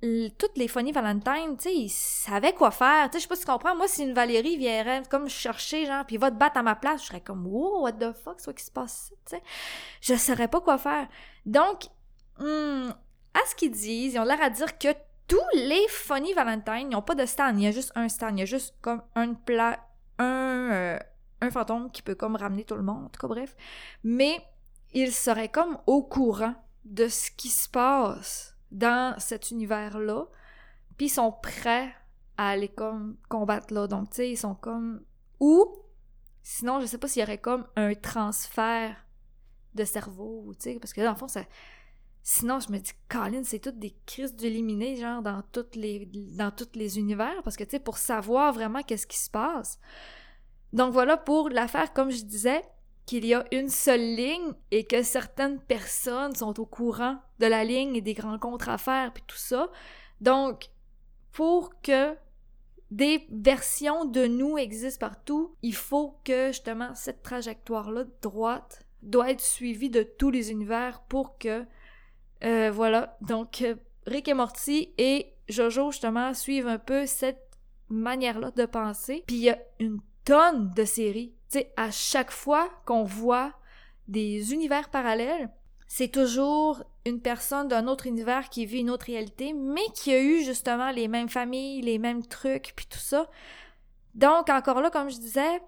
toutes 0.00 0.56
les 0.56 0.68
Funny 0.68 0.92
Valentine, 0.92 1.56
tu 1.56 1.64
sais, 1.64 1.74
ils 1.74 1.88
savaient 1.88 2.52
quoi 2.52 2.70
faire. 2.70 3.10
Tu 3.10 3.14
sais, 3.14 3.18
je 3.18 3.22
sais 3.22 3.28
pas 3.28 3.36
si 3.36 3.40
tu 3.42 3.50
comprends. 3.50 3.74
Moi, 3.74 3.88
si 3.88 4.02
une 4.02 4.12
Valérie 4.12 4.56
viendrait 4.56 5.02
comme 5.08 5.28
chercher, 5.28 5.86
genre, 5.86 6.04
puis 6.04 6.16
va 6.18 6.30
te 6.30 6.36
battre 6.36 6.58
à 6.58 6.62
ma 6.62 6.74
place, 6.74 7.02
je 7.02 7.06
serais 7.06 7.20
comme, 7.20 7.46
wow, 7.46 7.82
what 7.82 7.92
the 7.92 8.12
fuck, 8.12 8.34
c'est 8.38 8.44
quoi 8.44 8.54
qui 8.54 8.64
se 8.64 8.70
passe, 8.70 9.12
tu 9.24 9.36
sais? 9.36 9.42
Je 10.00 10.14
saurais 10.14 10.48
pas 10.48 10.60
quoi 10.60 10.78
faire. 10.78 11.08
Donc, 11.46 11.86
hmm, 12.38 12.90
à 13.34 13.40
ce 13.48 13.54
qu'ils 13.54 13.70
disent, 13.70 14.14
ils 14.14 14.18
ont 14.18 14.24
l'air 14.24 14.42
à 14.42 14.50
dire 14.50 14.78
que 14.78 14.88
tous 15.28 15.40
les 15.54 15.86
Funny 15.88 16.32
Valentine, 16.34 16.88
ils 16.90 16.94
n'ont 16.94 17.02
pas 17.02 17.14
de 17.14 17.26
stand. 17.26 17.58
Il 17.58 17.64
y 17.64 17.66
a 17.66 17.72
juste 17.72 17.92
un 17.94 18.08
stand. 18.08 18.36
Il 18.36 18.40
y 18.40 18.42
a 18.42 18.46
juste 18.46 18.74
comme 18.80 19.02
un 19.14 19.34
plat, 19.34 19.80
un, 20.18 20.70
euh, 20.70 20.98
un 21.40 21.50
fantôme 21.50 21.90
qui 21.90 22.02
peut 22.02 22.14
comme 22.14 22.36
ramener 22.36 22.64
tout 22.64 22.76
le 22.76 22.82
monde, 22.82 23.06
en 23.06 23.08
tout 23.08 23.20
cas, 23.20 23.28
bref. 23.28 23.56
Mais 24.04 24.40
ils 24.92 25.12
seraient 25.12 25.48
comme 25.48 25.78
au 25.86 26.02
courant 26.02 26.54
de 26.84 27.08
ce 27.08 27.30
qui 27.30 27.48
se 27.48 27.68
passe 27.68 28.55
dans 28.76 29.18
cet 29.18 29.50
univers-là, 29.50 30.26
puis 30.96 31.06
ils 31.06 31.10
sont 31.10 31.32
prêts 31.32 31.92
à 32.36 32.50
aller 32.50 32.68
comme 32.68 33.16
combattre 33.28 33.72
là. 33.72 33.86
Donc, 33.86 34.10
tu 34.10 34.16
sais, 34.16 34.30
ils 34.30 34.36
sont 34.36 34.54
comme... 34.54 35.02
Ou, 35.40 35.66
sinon, 36.42 36.80
je 36.80 36.86
sais 36.86 36.98
pas 36.98 37.08
s'il 37.08 37.20
y 37.20 37.24
aurait 37.24 37.38
comme 37.38 37.66
un 37.76 37.94
transfert 37.94 38.96
de 39.74 39.84
cerveau, 39.84 40.52
tu 40.58 40.70
sais, 40.70 40.78
parce 40.78 40.92
que 40.92 41.00
dans 41.00 41.12
le 41.12 41.16
fond, 41.16 41.28
ça, 41.28 41.42
Sinon, 42.28 42.58
je 42.58 42.72
me 42.72 42.78
dis, 42.78 42.90
Colin, 43.08 43.44
c'est 43.44 43.60
toutes 43.60 43.78
des 43.78 43.94
crises 44.04 44.34
d'éliminer, 44.34 44.96
genre, 44.96 45.22
dans, 45.22 45.42
toutes 45.52 45.76
les, 45.76 46.06
dans 46.36 46.50
tous 46.50 46.70
les 46.74 46.98
univers, 46.98 47.40
parce 47.44 47.56
que, 47.56 47.62
tu 47.62 47.70
sais, 47.70 47.78
pour 47.78 47.98
savoir 47.98 48.52
vraiment 48.52 48.82
qu'est-ce 48.82 49.06
qui 49.06 49.16
se 49.16 49.30
passe. 49.30 49.78
Donc 50.72 50.92
voilà 50.92 51.16
pour 51.16 51.50
l'affaire, 51.50 51.92
comme 51.92 52.10
je 52.10 52.24
disais, 52.24 52.64
qu'il 53.06 53.24
y 53.24 53.34
a 53.34 53.44
une 53.52 53.68
seule 53.68 54.14
ligne 54.16 54.52
et 54.70 54.84
que 54.84 55.02
certaines 55.02 55.60
personnes 55.60 56.34
sont 56.34 56.58
au 56.60 56.66
courant 56.66 57.18
de 57.38 57.46
la 57.46 57.64
ligne 57.64 57.94
et 57.94 58.00
des 58.00 58.16
rencontres 58.20 58.68
à 58.68 58.78
faire, 58.78 59.12
puis 59.12 59.22
tout 59.26 59.36
ça. 59.36 59.70
Donc, 60.20 60.66
pour 61.32 61.80
que 61.80 62.16
des 62.90 63.26
versions 63.30 64.04
de 64.04 64.26
nous 64.26 64.58
existent 64.58 65.06
partout, 65.06 65.54
il 65.62 65.74
faut 65.74 66.18
que 66.24 66.48
justement 66.48 66.94
cette 66.94 67.22
trajectoire-là 67.22 68.04
droite 68.22 68.86
doit 69.02 69.30
être 69.30 69.40
suivie 69.40 69.90
de 69.90 70.02
tous 70.02 70.30
les 70.30 70.50
univers 70.50 71.02
pour 71.08 71.38
que 71.38 71.64
euh, 72.44 72.70
voilà, 72.70 73.16
donc 73.22 73.62
euh, 73.62 73.76
Rick 74.06 74.28
et 74.28 74.34
Morty 74.34 74.92
et 74.98 75.32
Jojo 75.48 75.90
justement 75.90 76.34
suivent 76.34 76.68
un 76.68 76.78
peu 76.78 77.06
cette 77.06 77.42
manière-là 77.88 78.50
de 78.50 78.66
penser. 78.66 79.24
Puis 79.26 79.36
il 79.36 79.42
y 79.42 79.50
a 79.50 79.58
une 79.78 80.00
tonne 80.26 80.70
de 80.72 80.84
séries. 80.84 81.32
Tu 81.50 81.60
sais, 81.60 81.72
à 81.78 81.90
chaque 81.90 82.32
fois 82.32 82.68
qu'on 82.84 83.04
voit 83.04 83.54
des 84.08 84.52
univers 84.52 84.90
parallèles, 84.90 85.48
c'est 85.88 86.08
toujours 86.08 86.82
une 87.06 87.20
personne 87.20 87.68
d'un 87.68 87.86
autre 87.86 88.06
univers 88.06 88.50
qui 88.50 88.66
vit 88.66 88.80
une 88.80 88.90
autre 88.90 89.06
réalité, 89.06 89.52
mais 89.52 89.86
qui 89.94 90.12
a 90.12 90.20
eu 90.20 90.42
justement 90.42 90.90
les 90.90 91.08
mêmes 91.08 91.28
familles, 91.28 91.80
les 91.80 91.98
mêmes 91.98 92.26
trucs, 92.26 92.72
puis 92.74 92.86
tout 92.86 92.98
ça. 92.98 93.30
Donc, 94.14 94.50
encore 94.50 94.80
là, 94.80 94.90
comme 94.90 95.10
je 95.10 95.18
disais, 95.18 95.62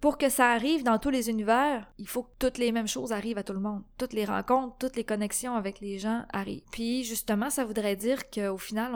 pour 0.00 0.18
que 0.18 0.28
ça 0.28 0.50
arrive 0.50 0.82
dans 0.82 0.98
tous 0.98 1.10
les 1.10 1.30
univers, 1.30 1.86
il 1.98 2.08
faut 2.08 2.24
que 2.24 2.32
toutes 2.38 2.58
les 2.58 2.72
mêmes 2.72 2.88
choses 2.88 3.12
arrivent 3.12 3.38
à 3.38 3.44
tout 3.44 3.52
le 3.52 3.60
monde. 3.60 3.84
Toutes 3.96 4.12
les 4.12 4.24
rencontres, 4.24 4.76
toutes 4.78 4.96
les 4.96 5.04
connexions 5.04 5.54
avec 5.54 5.80
les 5.80 5.98
gens 5.98 6.24
arrivent. 6.32 6.64
Puis 6.72 7.04
justement, 7.04 7.48
ça 7.48 7.64
voudrait 7.64 7.96
dire 7.96 8.28
qu'au 8.28 8.58
final, 8.58 8.92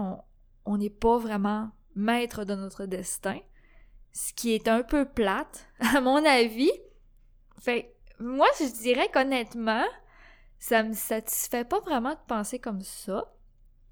on 0.67 0.77
n'est 0.77 0.91
pas 0.91 1.19
vraiment 1.19 1.71
maître 1.95 2.45
de 2.45 2.55
notre 2.55 2.87
destin, 2.87 3.39
ce 4.19 4.33
qui 4.33 4.53
est 4.53 4.67
un 4.67 4.83
peu 4.83 5.05
plate, 5.05 5.69
à 5.95 6.01
mon 6.01 6.25
avis. 6.25 6.73
Fait 7.61 7.95
moi, 8.19 8.49
je 8.59 8.67
dirais 8.67 9.09
qu'honnêtement, 9.13 9.85
ça 10.59 10.83
me 10.83 10.93
satisfait 10.93 11.65
pas 11.65 11.79
vraiment 11.79 12.15
de 12.15 12.21
penser 12.27 12.59
comme 12.59 12.83
ça. 12.83 13.33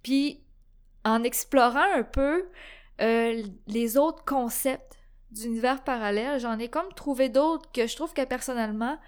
Puis, 0.02 0.42
en 1.04 1.23
explorant 1.23 1.95
un 1.95 2.02
peu 2.02 2.49
euh, 3.00 3.40
les 3.68 3.97
autres 3.97 4.25
concepts 4.25 4.99
d'univers 5.30 5.85
parallèle, 5.85 6.40
j'en 6.40 6.59
ai 6.59 6.68
comme 6.68 6.92
trouvé 6.95 7.28
d'autres 7.28 7.71
que 7.71 7.87
je 7.87 7.95
trouve 7.95 8.12
que 8.12 8.25
personnellement 8.25 8.99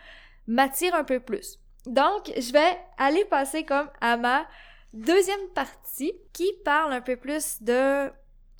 m'attirent 0.47 0.95
un 0.95 1.05
peu 1.05 1.19
plus. 1.19 1.59
Donc, 1.87 2.33
je 2.37 2.53
vais 2.53 2.79
aller 2.97 3.25
passer 3.25 3.65
comme 3.65 3.91
à 4.01 4.17
ma 4.17 4.47
deuxième 4.93 5.49
partie 5.53 6.13
qui 6.33 6.49
parle 6.65 6.93
un 6.93 7.01
peu 7.01 7.17
plus 7.17 7.61
de 7.61 8.09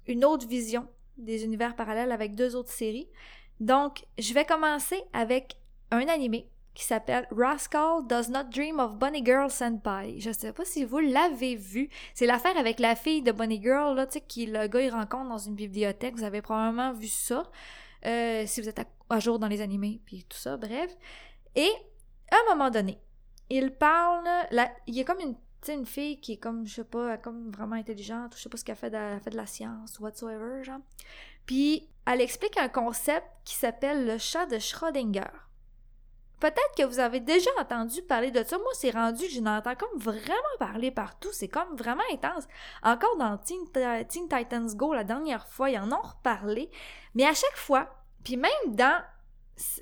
une 0.09 0.25
autre 0.25 0.49
vision 0.49 0.89
des 1.19 1.45
univers 1.45 1.77
parallèles 1.77 2.13
avec 2.13 2.35
deux 2.35 2.57
autres 2.57 2.71
séries. 2.71 3.09
Donc, 3.61 4.05
je 4.19 4.33
vais 4.35 4.45
commencer 4.45 5.03
avec 5.13 5.57
un 5.91 6.07
animé 6.09 6.49
qui 6.75 6.85
s'appelle 6.85 7.27
Rascal 7.33 8.07
Does 8.07 8.31
Not 8.31 8.45
Dream 8.55 8.79
of 8.79 8.97
Bunny 8.97 9.25
Girl 9.25 9.51
Senpai. 9.51 10.21
Je 10.21 10.31
sais 10.31 10.53
pas 10.53 10.65
si 10.65 10.85
vous 10.85 11.01
l'avez 11.01 11.57
vu. 11.57 11.91
C'est 12.15 12.27
l'affaire 12.27 12.57
avec 12.57 12.79
la 12.79 12.95
fille 12.95 13.21
de 13.21 13.33
Bunny 13.33 13.61
Girl, 13.61 13.97
là, 13.97 14.07
tu 14.07 14.15
sais, 14.15 14.21
qui 14.21 14.47
le 14.47 14.69
gars 14.69 14.81
il 14.81 14.91
rencontre 14.91 15.29
dans 15.29 15.39
une 15.39 15.57
bibliothèque. 15.57 16.15
Vous 16.15 16.23
avez 16.23 16.41
probablement 16.41 16.93
vu 16.93 17.09
ça. 17.09 17.51
Euh, 18.07 18.45
si 18.47 18.61
vous 18.61 18.69
êtes 18.69 18.81
à, 19.11 19.19
jour 19.19 19.41
dans 19.41 19.49
les 19.49 19.61
animés, 19.61 20.01
puis 20.05 20.25
tout 20.29 20.39
ça, 20.39 20.57
bref. 20.57 20.97
Et, 21.57 21.71
à 22.31 22.37
un 22.37 22.55
moment 22.55 22.71
donné, 22.71 23.01
il 23.51 23.73
parle, 23.73 24.29
il 24.87 24.95
y 24.95 25.01
a 25.01 25.05
comme 25.05 25.19
une 25.19 25.35
une 25.67 25.87
fille 25.87 26.21
qui 26.21 26.35
est 26.35 26.37
comme, 26.37 26.67
je 26.67 26.77
sais 26.77 26.85
pas, 26.85 27.17
comme 27.19 27.51
vraiment 27.51 27.77
intelligente, 27.77 28.35
je 28.37 28.43
sais 28.43 28.49
pas 28.49 28.57
ce 28.57 28.65
qu'elle 28.65 28.77
fait, 28.77 28.93
elle 28.93 29.21
fait 29.21 29.31
de 29.31 29.37
la 29.37 29.47
science, 29.47 29.99
whatsoever, 29.99 30.63
genre. 30.63 30.81
Puis, 31.47 31.89
elle 32.07 32.21
explique 32.21 32.57
un 32.59 32.69
concept 32.69 33.27
qui 33.45 33.55
s'appelle 33.55 34.07
le 34.07 34.19
chat 34.19 34.47
de 34.47 34.59
Schrödinger. 34.59 35.31
Peut-être 36.41 36.75
que 36.77 36.85
vous 36.85 37.01
avez 37.01 37.19
déjà 37.19 37.51
entendu 37.59 38.01
parler 38.03 38.31
de 38.31 38.45
ça. 38.45 38.59
Moi, 38.59 38.71
c'est 38.75 38.91
rendu 38.91 39.25
que 39.25 39.33
je 39.33 39.41
n'entends 39.41 39.75
comme 39.75 39.99
vraiment 39.99 40.33
parler 40.61 40.93
partout. 40.93 41.31
C'est 41.33 41.49
comme 41.49 41.75
vraiment 41.75 42.03
intense. 42.13 42.47
Encore 42.83 43.17
dans 43.17 43.37
Teen, 43.39 43.67
Titans 44.29 44.75
Go, 44.77 44.95
la 44.95 45.03
dernière 45.03 45.49
fois, 45.49 45.71
ils 45.71 45.79
en 45.79 45.91
ont 45.91 46.01
reparlé. 46.01 46.71
Mais 47.15 47.25
à 47.25 47.35
chaque 47.35 47.57
fois, 47.57 47.89
puis 48.23 48.37
même 48.37 48.53
dans, 48.69 49.03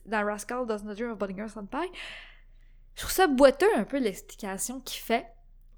dans 0.06 0.24
Rascal 0.24 0.66
Does 0.66 0.82
Not 0.84 0.94
Dream 0.94 1.10
of 1.10 1.18
Bunny 1.18 1.48
Senpai, 1.48 1.90
je 2.94 3.02
trouve 3.02 3.12
ça 3.12 3.26
boiteux 3.26 3.76
un 3.76 3.84
peu 3.84 3.98
l'explication 3.98 4.80
qu'il 4.80 5.02
fait. 5.02 5.26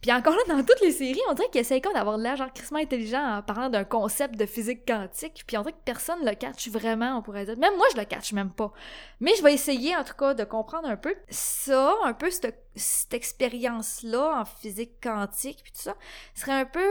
Puis 0.00 0.12
encore 0.12 0.34
là, 0.34 0.42
dans 0.48 0.62
toutes 0.62 0.80
les 0.80 0.92
séries, 0.92 1.20
on 1.28 1.34
dirait 1.34 1.48
qu'il 1.50 1.60
essaie 1.60 1.80
comme 1.80 1.92
d'avoir 1.92 2.18
l'air 2.18 2.36
genre 2.36 2.52
crissement 2.52 2.78
intelligent 2.78 3.38
en 3.38 3.42
parlant 3.42 3.68
d'un 3.68 3.82
concept 3.82 4.36
de 4.36 4.46
physique 4.46 4.86
quantique, 4.86 5.42
puis 5.44 5.56
on 5.56 5.62
dirait 5.62 5.72
que 5.72 5.84
personne 5.84 6.24
le 6.24 6.34
catch 6.34 6.68
vraiment, 6.68 7.18
on 7.18 7.22
pourrait 7.22 7.46
dire. 7.46 7.58
Même 7.58 7.76
moi, 7.76 7.86
je 7.92 7.98
le 7.98 8.04
catch 8.04 8.32
même 8.32 8.50
pas. 8.50 8.72
Mais 9.20 9.34
je 9.36 9.42
vais 9.42 9.52
essayer, 9.52 9.96
en 9.96 10.04
tout 10.04 10.14
cas, 10.14 10.34
de 10.34 10.44
comprendre 10.44 10.88
un 10.88 10.96
peu 10.96 11.16
ça, 11.30 11.94
un 12.04 12.12
peu 12.12 12.30
cette, 12.30 12.64
cette 12.76 13.12
expérience-là 13.12 14.40
en 14.40 14.44
physique 14.44 15.00
quantique, 15.02 15.62
puis 15.64 15.72
tout 15.72 15.82
ça, 15.82 15.96
serait 16.34 16.52
un 16.52 16.66
peu 16.66 16.88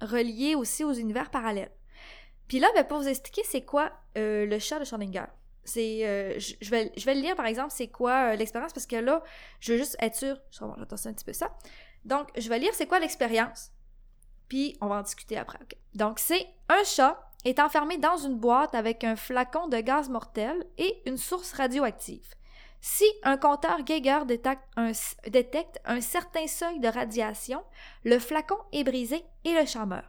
relié 0.00 0.54
aussi 0.54 0.82
aux 0.82 0.94
univers 0.94 1.30
parallèles. 1.30 1.72
Puis 2.48 2.58
là, 2.58 2.68
ben, 2.74 2.84
pour 2.84 2.98
vous 2.98 3.08
expliquer 3.08 3.42
c'est 3.44 3.62
quoi 3.62 3.92
euh, 4.16 4.46
le 4.46 4.58
chat 4.58 4.78
de 4.78 4.84
Schrödinger? 4.84 5.26
C'est, 5.62 6.06
euh, 6.06 6.38
je, 6.38 6.70
vais, 6.70 6.90
vais 6.96 7.14
le 7.14 7.20
lire, 7.20 7.36
par 7.36 7.46
exemple, 7.46 7.70
c'est 7.70 7.88
quoi 7.88 8.32
euh, 8.32 8.34
l'expérience, 8.34 8.72
parce 8.72 8.86
que 8.86 8.96
là, 8.96 9.22
je 9.60 9.72
veux 9.72 9.78
juste 9.78 9.96
être 10.00 10.16
sûre, 10.16 10.36
je 10.50 10.64
vais 10.64 10.70
un 10.70 11.12
petit 11.12 11.24
peu 11.24 11.34
ça. 11.34 11.56
Donc, 12.04 12.28
je 12.36 12.48
vais 12.48 12.58
lire 12.58 12.74
c'est 12.74 12.86
quoi 12.86 12.98
l'expérience, 12.98 13.70
puis 14.48 14.76
on 14.80 14.86
va 14.88 14.96
en 14.96 15.02
discuter 15.02 15.36
après. 15.36 15.58
Donc, 15.94 16.18
c'est 16.18 16.46
un 16.68 16.84
chat 16.84 17.30
est 17.44 17.58
enfermé 17.58 17.96
dans 17.96 18.16
une 18.16 18.36
boîte 18.36 18.74
avec 18.74 19.04
un 19.04 19.16
flacon 19.16 19.68
de 19.68 19.78
gaz 19.78 20.08
mortel 20.08 20.66
et 20.78 21.02
une 21.06 21.16
source 21.16 21.52
radioactive. 21.52 22.34
Si 22.82 23.04
un 23.22 23.36
compteur 23.36 23.84
Geiger 23.84 24.20
détecte 24.26 24.62
un, 24.76 24.92
détecte 25.28 25.80
un 25.84 26.00
certain 26.00 26.46
seuil 26.46 26.80
de 26.80 26.88
radiation, 26.88 27.62
le 28.04 28.18
flacon 28.18 28.58
est 28.72 28.84
brisé 28.84 29.22
et 29.44 29.52
le 29.52 29.66
chat 29.66 29.86
meurt. 29.86 30.06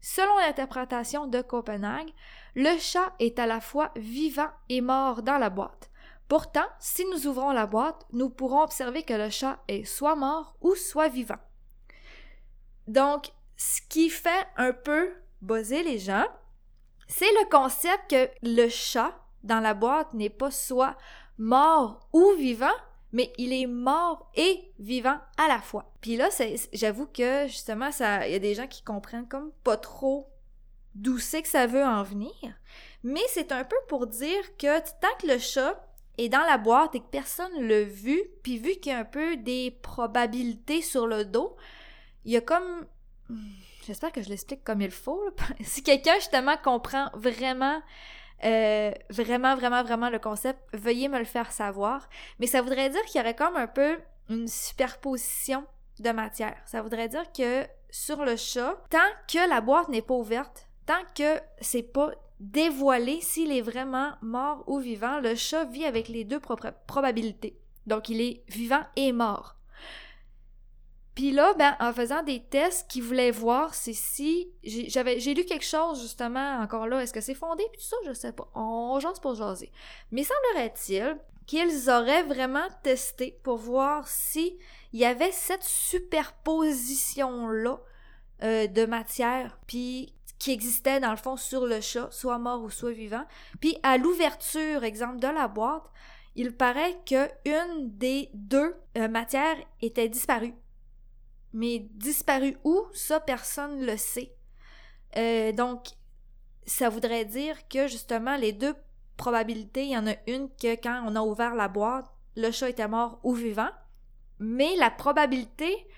Selon 0.00 0.36
l'interprétation 0.38 1.26
de 1.26 1.42
Copenhague, 1.42 2.10
le 2.54 2.78
chat 2.78 3.12
est 3.18 3.38
à 3.38 3.46
la 3.46 3.60
fois 3.60 3.92
vivant 3.96 4.50
et 4.68 4.80
mort 4.80 5.22
dans 5.22 5.38
la 5.38 5.50
boîte. 5.50 5.87
Pourtant, 6.28 6.66
si 6.78 7.04
nous 7.06 7.26
ouvrons 7.26 7.52
la 7.52 7.66
boîte, 7.66 8.06
nous 8.12 8.28
pourrons 8.28 8.62
observer 8.62 9.02
que 9.02 9.14
le 9.14 9.30
chat 9.30 9.58
est 9.66 9.84
soit 9.84 10.14
mort 10.14 10.56
ou 10.60 10.74
soit 10.74 11.08
vivant. 11.08 11.38
Donc, 12.86 13.32
ce 13.56 13.80
qui 13.88 14.10
fait 14.10 14.46
un 14.56 14.72
peu 14.72 15.10
buzzer 15.40 15.82
les 15.82 15.98
gens, 15.98 16.26
c'est 17.06 17.24
le 17.24 17.48
concept 17.50 18.10
que 18.10 18.28
le 18.42 18.68
chat 18.68 19.18
dans 19.42 19.60
la 19.60 19.72
boîte 19.72 20.12
n'est 20.12 20.28
pas 20.28 20.50
soit 20.50 20.96
mort 21.38 22.08
ou 22.12 22.32
vivant, 22.32 22.66
mais 23.12 23.32
il 23.38 23.54
est 23.54 23.66
mort 23.66 24.30
et 24.34 24.72
vivant 24.78 25.18
à 25.38 25.48
la 25.48 25.60
fois. 25.60 25.92
Puis 26.02 26.16
là, 26.16 26.28
j'avoue 26.74 27.06
que 27.06 27.46
justement, 27.46 27.88
il 28.00 28.32
y 28.32 28.34
a 28.34 28.38
des 28.38 28.54
gens 28.54 28.66
qui 28.66 28.82
comprennent 28.82 29.28
comme 29.28 29.52
pas 29.64 29.78
trop 29.78 30.30
d'où 30.94 31.18
c'est 31.18 31.42
que 31.42 31.48
ça 31.48 31.66
veut 31.66 31.84
en 31.84 32.02
venir, 32.02 32.34
mais 33.02 33.22
c'est 33.28 33.52
un 33.52 33.64
peu 33.64 33.76
pour 33.88 34.06
dire 34.06 34.56
que 34.58 34.78
tant 35.00 35.16
que 35.20 35.28
le 35.28 35.38
chat 35.38 35.87
est 36.18 36.28
dans 36.28 36.44
la 36.44 36.58
boîte 36.58 36.94
et 36.94 37.00
que 37.00 37.06
personne 37.06 37.66
l'a 37.66 37.82
vu, 37.82 38.20
puis 38.42 38.58
vu 38.58 38.72
qu'il 38.72 38.92
y 38.92 38.94
a 38.94 38.98
un 38.98 39.04
peu 39.04 39.36
des 39.36 39.70
probabilités 39.82 40.82
sur 40.82 41.06
le 41.06 41.24
dos, 41.24 41.56
il 42.24 42.32
y 42.32 42.36
a 42.36 42.40
comme... 42.40 42.86
J'espère 43.86 44.12
que 44.12 44.20
je 44.20 44.28
l'explique 44.28 44.64
comme 44.64 44.82
il 44.82 44.90
faut. 44.90 45.30
si 45.62 45.82
quelqu'un 45.82 46.14
justement 46.16 46.56
comprend 46.62 47.08
vraiment, 47.14 47.80
euh, 48.44 48.90
vraiment, 49.08 49.54
vraiment, 49.56 49.82
vraiment 49.82 50.10
le 50.10 50.18
concept, 50.18 50.60
veuillez 50.74 51.08
me 51.08 51.18
le 51.18 51.24
faire 51.24 51.52
savoir. 51.52 52.08
Mais 52.38 52.46
ça 52.46 52.60
voudrait 52.60 52.90
dire 52.90 53.02
qu'il 53.06 53.18
y 53.18 53.22
aurait 53.22 53.36
comme 53.36 53.56
un 53.56 53.66
peu 53.66 53.98
une 54.28 54.48
superposition 54.48 55.64
de 56.00 56.10
matière. 56.10 56.56
Ça 56.66 56.82
voudrait 56.82 57.08
dire 57.08 57.32
que 57.32 57.66
sur 57.90 58.24
le 58.24 58.36
chat, 58.36 58.76
tant 58.90 58.98
que 59.26 59.48
la 59.48 59.60
boîte 59.60 59.88
n'est 59.88 60.02
pas 60.02 60.14
ouverte, 60.14 60.66
tant 60.84 61.02
que 61.14 61.40
c'est 61.60 61.82
pas 61.82 62.10
dévoilé 62.40 63.20
s'il 63.20 63.52
est 63.52 63.62
vraiment 63.62 64.12
mort 64.22 64.64
ou 64.66 64.78
vivant, 64.78 65.20
le 65.20 65.34
chat 65.34 65.64
vit 65.64 65.84
avec 65.84 66.08
les 66.08 66.24
deux 66.24 66.40
probabilités. 66.40 67.58
Donc, 67.86 68.08
il 68.08 68.20
est 68.20 68.42
vivant 68.48 68.82
et 68.96 69.12
mort. 69.12 69.58
Puis 71.18 71.32
là, 71.32 71.52
ben, 71.54 71.74
en 71.80 71.92
faisant 71.92 72.22
des 72.22 72.44
tests 72.44 72.88
qui 72.88 73.00
voulaient 73.00 73.32
voir 73.32 73.74
si 73.74 74.52
j'ai 74.62 75.34
lu 75.34 75.44
quelque 75.44 75.64
chose 75.64 76.00
justement 76.00 76.60
encore 76.60 76.86
là, 76.86 77.02
est-ce 77.02 77.12
que 77.12 77.20
c'est 77.20 77.34
fondé 77.34 77.64
puis 77.72 77.82
tout 77.82 77.88
ça, 77.88 77.96
je 78.06 78.12
sais 78.12 78.30
pas. 78.30 78.48
On 78.54 79.00
jase 79.00 79.18
pour 79.18 79.34
jaser. 79.34 79.72
Mais 80.12 80.22
semblerait-il 80.22 81.18
qu'ils 81.46 81.90
auraient 81.90 82.22
vraiment 82.22 82.68
testé 82.84 83.36
pour 83.42 83.56
voir 83.56 84.06
si 84.06 84.56
il 84.92 85.00
y 85.00 85.04
avait 85.04 85.32
cette 85.32 85.64
superposition 85.64 87.48
là 87.48 87.80
euh, 88.44 88.68
de 88.68 88.86
matière 88.86 89.58
puis 89.66 90.14
qui 90.38 90.52
existait 90.52 91.00
dans 91.00 91.10
le 91.10 91.16
fond 91.16 91.36
sur 91.36 91.66
le 91.66 91.80
chat, 91.80 92.08
soit 92.10 92.38
mort 92.38 92.62
ou 92.62 92.70
soit 92.70 92.92
vivant. 92.92 93.24
Puis 93.60 93.76
à 93.82 93.98
l'ouverture, 93.98 94.84
exemple, 94.84 95.18
de 95.18 95.28
la 95.28 95.48
boîte, 95.48 95.84
il 96.36 96.54
paraît 96.54 96.96
que 97.04 97.28
une 97.44 97.96
des 97.96 98.30
deux 98.32 98.74
euh, 98.96 99.08
matières 99.08 99.56
était 99.82 100.08
disparue. 100.08 100.54
mais 101.52 101.80
disparu 101.94 102.56
où, 102.62 102.84
ça, 102.92 103.20
personne 103.20 103.84
le 103.84 103.96
sait. 103.96 104.34
Euh, 105.16 105.50
donc, 105.52 105.88
ça 106.66 106.88
voudrait 106.88 107.24
dire 107.24 107.66
que 107.68 107.88
justement, 107.88 108.36
les 108.36 108.52
deux 108.52 108.74
probabilités, 109.16 109.84
il 109.84 109.90
y 109.90 109.96
en 109.96 110.06
a 110.06 110.14
une 110.26 110.48
que 110.50 110.74
quand 110.76 111.02
on 111.06 111.16
a 111.16 111.22
ouvert 111.22 111.54
la 111.54 111.68
boîte, 111.68 112.06
le 112.36 112.50
chat 112.52 112.68
était 112.68 112.86
mort 112.86 113.18
ou 113.24 113.34
vivant, 113.34 113.70
mais 114.38 114.76
la 114.76 114.90
probabilité 114.90 115.88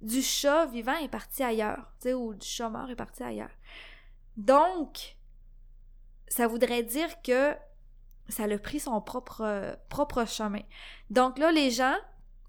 du 0.00 0.22
chat 0.22 0.64
vivant 0.66 0.96
est 0.96 1.08
partie 1.08 1.42
ailleurs, 1.42 1.92
ou 2.06 2.34
du 2.34 2.46
chat 2.46 2.70
mort 2.70 2.88
est 2.88 2.96
parti 2.96 3.22
ailleurs. 3.22 3.50
Donc, 4.40 5.16
ça 6.28 6.46
voudrait 6.46 6.82
dire 6.82 7.20
que 7.20 7.54
ça 8.30 8.44
a 8.44 8.58
pris 8.58 8.80
son 8.80 9.02
propre, 9.02 10.24
chemin. 10.26 10.62
Donc 11.10 11.38
là, 11.38 11.52
les 11.52 11.70
gens 11.70 11.94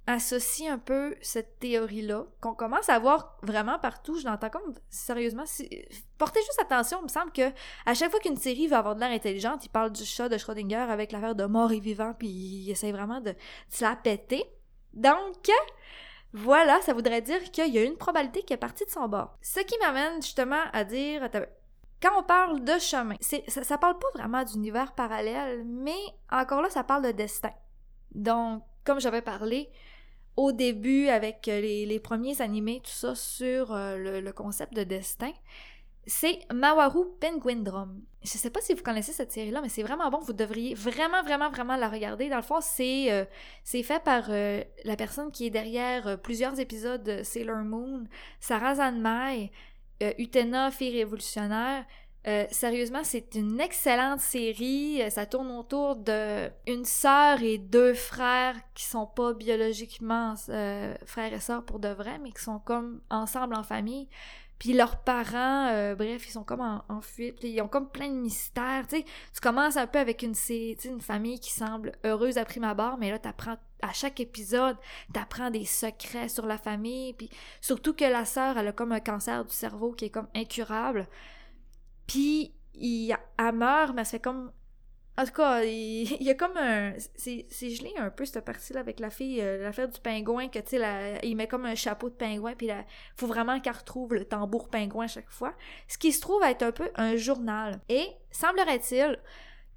associe 0.08 0.72
un 0.72 0.78
peu 0.78 1.16
cette 1.22 1.60
théorie-là, 1.60 2.26
qu'on 2.40 2.54
commence 2.54 2.88
à 2.88 2.98
voir 2.98 3.38
vraiment 3.44 3.78
partout. 3.78 4.18
Je 4.18 4.26
l'entends 4.26 4.50
comme 4.50 4.74
sérieusement. 4.90 5.44
Portez 6.18 6.40
juste 6.40 6.62
attention, 6.62 7.00
il 7.02 7.04
me 7.04 7.10
semble 7.10 7.34
que 7.34 7.52
à 7.86 7.94
chaque 7.94 8.10
fois 8.10 8.22
qu'une 8.22 8.38
série 8.38 8.68
va 8.68 8.80
avoir 8.80 8.96
de 8.96 9.02
l'air 9.02 9.12
intelligente, 9.12 9.66
il 9.66 9.70
parle 9.70 9.92
du 9.92 10.06
chat 10.06 10.30
de 10.30 10.38
Schrödinger 10.38 10.76
avec 10.90 11.12
l'affaire 11.12 11.36
de 11.36 11.46
mort 11.46 11.74
et 11.74 11.80
vivant, 11.80 12.14
puis 12.18 12.30
il 12.30 12.72
essaie 12.72 12.94
vraiment 12.94 13.20
de, 13.20 13.36
se 13.70 13.84
la 13.84 13.98
péter. 13.98 14.46
Donc, 14.94 15.50
voilà, 16.32 16.82
ça 16.82 16.94
voudrait 16.94 17.22
dire 17.22 17.52
qu'il 17.52 17.74
y 17.74 17.78
a 17.78 17.84
une 17.84 17.98
probabilité 17.98 18.44
qui 18.44 18.54
est 18.54 18.58
partie 18.58 18.86
de 18.86 18.90
son 18.90 19.10
bord. 19.10 19.38
Ce 19.42 19.60
qui 19.60 19.78
m'amène 19.80 20.22
justement 20.22 20.64
à 20.72 20.86
dire, 20.86 21.30
quand 22.02 22.20
on 22.20 22.24
parle 22.24 22.64
de 22.64 22.80
chemin, 22.80 23.16
ça, 23.22 23.64
ça 23.64 23.78
parle 23.78 23.98
pas 24.00 24.08
vraiment 24.16 24.44
d'univers 24.44 24.94
parallèle, 24.94 25.64
mais 25.66 26.00
encore 26.32 26.62
là, 26.62 26.70
ça 26.70 26.84
parle 26.84 27.06
de 27.06 27.12
destin. 27.12 27.52
Donc, 28.14 28.64
comme 28.84 29.00
j'avais 29.00 29.22
parlé, 29.22 29.70
au 30.36 30.52
début 30.52 31.08
avec 31.08 31.48
euh, 31.48 31.62
les, 31.62 32.00
premiers 32.00 32.42
animés, 32.42 32.82
tout 32.84 32.92
ça 32.92 33.16
sur 33.16 33.74
euh, 33.74 34.22
le, 34.22 34.32
concept 34.32 34.74
de 34.74 34.84
destin, 34.84 35.32
c'est 36.08 36.40
Mawaru 36.52 37.06
Penguin 37.20 37.58
Drum. 37.58 38.02
Je 38.24 38.30
sais 38.30 38.50
pas 38.50 38.62
si 38.62 38.74
vous 38.74 38.82
connaissez 38.82 39.12
cette 39.12 39.32
série-là, 39.32 39.62
mais 39.62 39.70
c'est 39.70 39.84
vraiment 39.84 40.10
bon. 40.10 40.20
Vous 40.20 40.34
devriez 40.34 40.74
vraiment, 40.74 41.22
vraiment, 41.22 41.50
vraiment 41.50 41.76
la 41.76 41.90
regarder. 41.90 42.30
Dans 42.30 42.38
le 42.38 42.42
fond, 42.42 42.60
c'est 42.62 43.12
euh, 43.12 43.26
fait 43.66 44.04
par 44.04 44.30
la 44.30 44.96
personne 44.96 45.32
qui 45.32 45.48
est 45.48 45.52
derrière 45.52 46.20
plusieurs 46.22 46.60
épisodes 46.60 47.04
de 47.04 47.24
Sailor 47.24 47.64
Moon, 47.64 48.06
Sarah 48.40 48.76
Zanmai, 48.76 49.52
Utena, 50.18 50.72
fille 50.72 50.98
révolutionnaire. 50.98 51.86
Euh, 52.28 52.46
sérieusement, 52.52 53.04
c'est 53.04 53.34
une 53.34 53.60
excellente 53.60 54.20
série. 54.20 55.02
Euh, 55.02 55.10
ça 55.10 55.26
tourne 55.26 55.50
autour 55.52 55.96
de 55.96 56.50
une 56.68 56.86
sœur 56.86 57.42
et 57.42 57.58
deux 57.58 57.96
frères 57.96 58.56
qui 58.76 58.84
sont 58.84 59.08
pas 59.08 59.34
biologiquement 59.34 60.36
euh, 60.50 60.94
frères 61.06 61.34
et 61.34 61.40
sœurs 61.40 61.66
pour 61.66 61.80
de 61.80 61.88
vrai, 61.88 62.20
mais 62.22 62.32
qui 62.32 62.44
sont 62.44 62.60
comme 62.60 63.02
ensemble 63.10 63.56
en 63.56 63.64
famille. 63.64 64.08
Puis 64.62 64.74
leurs 64.74 64.98
parents, 64.98 65.96
bref, 65.96 66.28
ils 66.28 66.32
sont 66.32 66.44
comme 66.44 66.62
en, 66.62 67.02
fuite. 67.02 67.40
Puis 67.40 67.50
ils 67.50 67.62
ont 67.64 67.68
comme 67.68 67.90
plein 67.90 68.10
de 68.10 68.14
mystères. 68.14 68.86
Tu 68.88 69.04
commences 69.42 69.76
un 69.76 69.88
peu 69.88 69.98
avec 69.98 70.22
une, 70.22 70.36
une 70.86 71.02
famille 71.02 71.40
qui 71.40 71.50
semble 71.50 71.94
heureuse 72.06 72.38
à 72.38 72.46
prime 72.46 72.66
abord, 72.66 73.00
mais 73.00 73.10
là, 73.10 73.18
t'apprends 73.18 73.58
à 73.82 73.92
chaque 73.92 74.20
épisode, 74.20 74.78
t'apprends 75.12 75.50
des 75.50 75.66
secrets 75.66 76.30
sur 76.30 76.46
la 76.46 76.60
famille. 76.60 77.14
Puis 77.14 77.32
surtout 77.60 77.96
que 77.96 78.06
la 78.06 78.24
sœur, 78.24 78.56
elle 78.56 78.68
a 78.68 78.72
comme 78.72 78.92
un 78.92 79.00
cancer 79.00 79.44
du 79.44 79.52
cerveau 79.52 79.94
qui 79.94 80.06
est 80.06 80.10
comme 80.12 80.28
incurable. 80.36 81.08
Puis, 82.06 82.54
il, 82.76 83.18
elle 83.40 83.56
meurt, 83.56 83.96
mais 83.96 84.06
c'est 84.06 84.20
comme. 84.20 84.52
En 85.18 85.26
tout 85.26 85.34
cas, 85.34 85.64
il, 85.64 86.22
y 86.22 86.30
a 86.30 86.36
comme 86.36 86.58
un. 86.58 86.94
C'est 87.16 87.46
gelé 87.52 87.94
un 87.98 88.10
peu 88.10 88.26
cette 88.26 88.46
partie-là 88.46 88.80
avec 88.80 89.00
la 89.00 89.10
fille, 89.10 89.42
euh, 89.42 89.64
l'affaire 89.64 89.90
du 89.90 90.00
pingouin, 90.00 90.48
que 90.48 90.60
tu 90.60 90.78
sais, 90.78 91.20
il 91.24 91.36
met 91.36 91.48
comme 91.48 91.66
un 91.66 91.76
chapeau 91.76 92.10
de 92.10 92.16
pingouin, 92.16 92.54
puis 92.56 92.68
il 92.68 92.86
faut 93.16 93.28
vraiment 93.28 93.60
qu'elle 93.60 93.76
retrouve 93.76 94.14
le 94.14 94.26
tambour 94.26 94.70
pingouin 94.70 95.08
chaque 95.08 95.30
fois. 95.30 95.54
Ce 95.88 95.98
qui 95.98 96.12
se 96.12 96.22
trouve 96.22 96.44
être 96.44 96.64
un 96.64 96.72
peu 96.72 96.90
un 96.96 97.16
journal. 97.16 97.80
Et 97.90 98.08
semblerait-il 98.32 99.20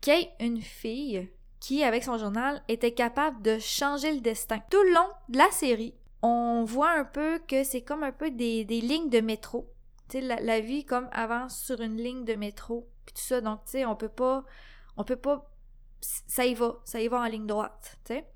qu'il 0.00 0.14
y 0.14 0.22
ait 0.22 0.30
une 0.40 0.61
fille 0.61 1.28
qui, 1.61 1.82
avec 1.82 2.04
son 2.04 2.18
journal, 2.18 2.62
était 2.68 2.92
capable 2.92 3.40
de 3.40 3.59
changer 3.59 4.12
le 4.12 4.20
destin. 4.20 4.61
Tout 4.70 4.82
le 4.82 4.92
long 4.92 5.09
de 5.30 5.38
la 5.38 5.50
série, 5.50 5.94
on 6.20 6.64
voit 6.64 6.90
un 6.90 7.04
peu 7.04 7.38
que 7.38 7.64
c'est 7.64 7.82
comme 7.82 8.02
un 8.02 8.12
peu 8.12 8.30
des, 8.30 8.64
lignes 8.64 9.11
de 9.11 9.20
métro 9.20 9.70
tu 10.09 10.20
sais, 10.20 10.38
la, 10.40 10.61
vie 10.61 10.85
comme 10.85 11.09
avance 11.12 11.59
sur 11.59 11.80
une 11.80 11.96
ligne 11.96 12.26
de 12.26 12.35
métro, 12.35 12.87
puis 13.06 13.14
tout 13.14 13.22
ça, 13.22 13.40
donc 13.40 13.64
tu 13.64 13.72
sais, 13.72 13.85
on 13.87 13.96
peut 13.96 14.09
pas, 14.09 14.44
on 14.96 15.04
peut 15.04 15.16
pas, 15.16 15.50
ça 16.00 16.44
y 16.44 16.54
va, 16.54 16.76
ça 16.85 17.00
y 17.00 17.09
va 17.09 17.20
en 17.20 17.26
ligne 17.26 17.46
droite, 17.46 17.98
tu 18.04 18.14
sais. 18.14 18.26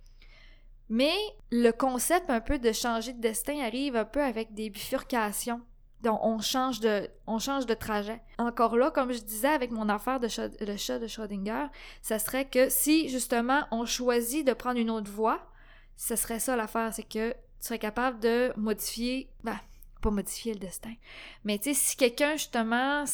Mais 0.89 1.15
le 1.51 1.71
concept 1.71 2.31
un 2.31 2.41
peu 2.41 2.59
de 2.59 2.73
changer 2.73 3.13
de 3.13 3.21
destin 3.21 3.61
arrive 3.61 3.95
un 3.95 4.07
peu 4.07 4.23
avec 4.23 4.55
des 4.55 4.71
bifurcations. 4.71 5.61
Donc, 6.03 6.21
on 6.23 6.39
change 6.41 6.81
de, 6.81 7.11
on 7.27 7.39
change 7.39 7.67
de 7.67 7.75
trajet. 7.75 8.23
Encore 8.39 8.77
là, 8.77 8.91
comme 8.91 9.13
je 9.13 9.19
disais 9.19 9.49
avec 9.49 9.71
mon 9.71 9.89
affaire 9.89 10.21
de 10.21 10.29
le 10.65 10.77
chat 10.77 10.99
de 10.99 11.07
Schrödinger, 11.09 11.67
ça 12.03 12.19
serait 12.19 12.49
que 12.49 12.69
si 12.69 13.09
justement 13.09 13.65
on 13.71 13.85
choisit 13.85 14.47
de 14.47 14.53
prendre 14.53 14.79
une 14.79 14.91
autre 14.91 15.11
voie, 15.11 15.51
ce 15.97 16.15
serait 16.15 16.39
ça 16.39 16.57
l'affaire, 16.57 16.95
c'est 16.95 17.03
que 17.03 17.33
tu 17.33 17.37
serais 17.67 17.81
capable 17.81 18.21
de 18.21 18.53
modifier, 18.57 19.29
ben, 19.43 19.59
pas 20.01 20.11
modifier 20.11 20.55
le 20.55 20.61
destin. 20.61 20.95
Mais 21.43 21.59
tu 21.59 21.75
sais, 21.75 21.75
si 21.75 21.97
quelqu'un, 21.97 22.35
justement, 22.35 23.05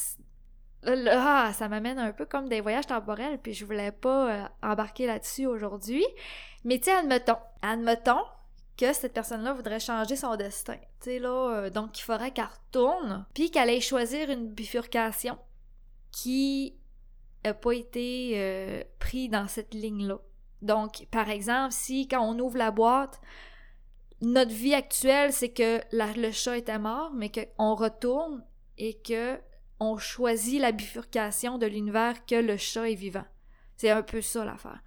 là, 0.85 1.53
ça 1.53 1.69
m'amène 1.69 1.99
un 1.99 2.13
peu 2.13 2.27
comme 2.27 2.49
des 2.49 2.61
voyages 2.61 2.87
temporels, 2.87 3.39
puis 3.39 3.55
je 3.55 3.65
voulais 3.65 3.93
pas 3.93 4.31
euh, 4.31 4.45
embarquer 4.63 5.07
là-dessus 5.07 5.47
aujourd'hui. 5.47 6.05
Mais 6.65 6.79
tu 6.79 6.85
sais, 6.85 6.93
admettons, 6.93 7.39
admettons 7.63 8.23
que 8.77 8.93
cette 8.93 9.13
personne-là 9.13 9.53
voudrait 9.53 9.81
changer 9.81 10.17
son 10.17 10.37
destin. 10.37 10.77
Tu 11.01 11.11
sais, 11.11 11.19
là, 11.19 11.55
euh, 11.55 11.71
donc 11.71 11.99
il 11.99 12.03
faudrait 12.03 12.33
qu'elle 12.33 12.45
retourne, 12.45 13.25
puis 13.35 13.51
qu'elle 13.51 13.71
aille 13.71 13.81
choisir 13.81 14.31
une 14.31 14.49
bifurcation 14.49 15.39
qui 16.11 16.77
n'a 17.45 17.55
pas 17.55 17.73
été 17.73 18.33
euh, 18.37 18.83
pris 18.99 19.29
dans 19.29 19.49
cette 19.49 19.75
ligne-là. 19.75 20.19
Donc, 20.63 21.07
par 21.11 21.29
exemple, 21.29 21.73
si 21.73 22.09
quand 22.09 22.23
on 22.23 22.39
ouvre 22.39 22.57
la 22.57 22.71
boîte, 22.71 23.21
notre 24.23 24.53
vie 24.53 24.75
actuelle, 24.75 25.33
c'est 25.33 25.51
que 25.51 25.81
le 25.93 26.31
chat 26.31 26.57
était 26.57 26.79
mort, 26.79 27.13
mais 27.13 27.31
qu'on 27.31 27.75
retourne 27.75 28.45
et 28.79 28.95
que 28.95 29.39
on 29.93 29.99
choisit 29.99 30.61
la 30.61 30.73
bifurcation 30.73 31.59
de 31.59 31.67
l'univers 31.67 32.25
que 32.27 32.35
le 32.35 32.57
chat 32.57 32.89
est 32.91 32.95
vivant. 32.95 33.25
C'est 33.77 33.91
un 33.91 34.03
peu 34.03 34.21
ça 34.21 34.45
l'affaire. 34.45 34.83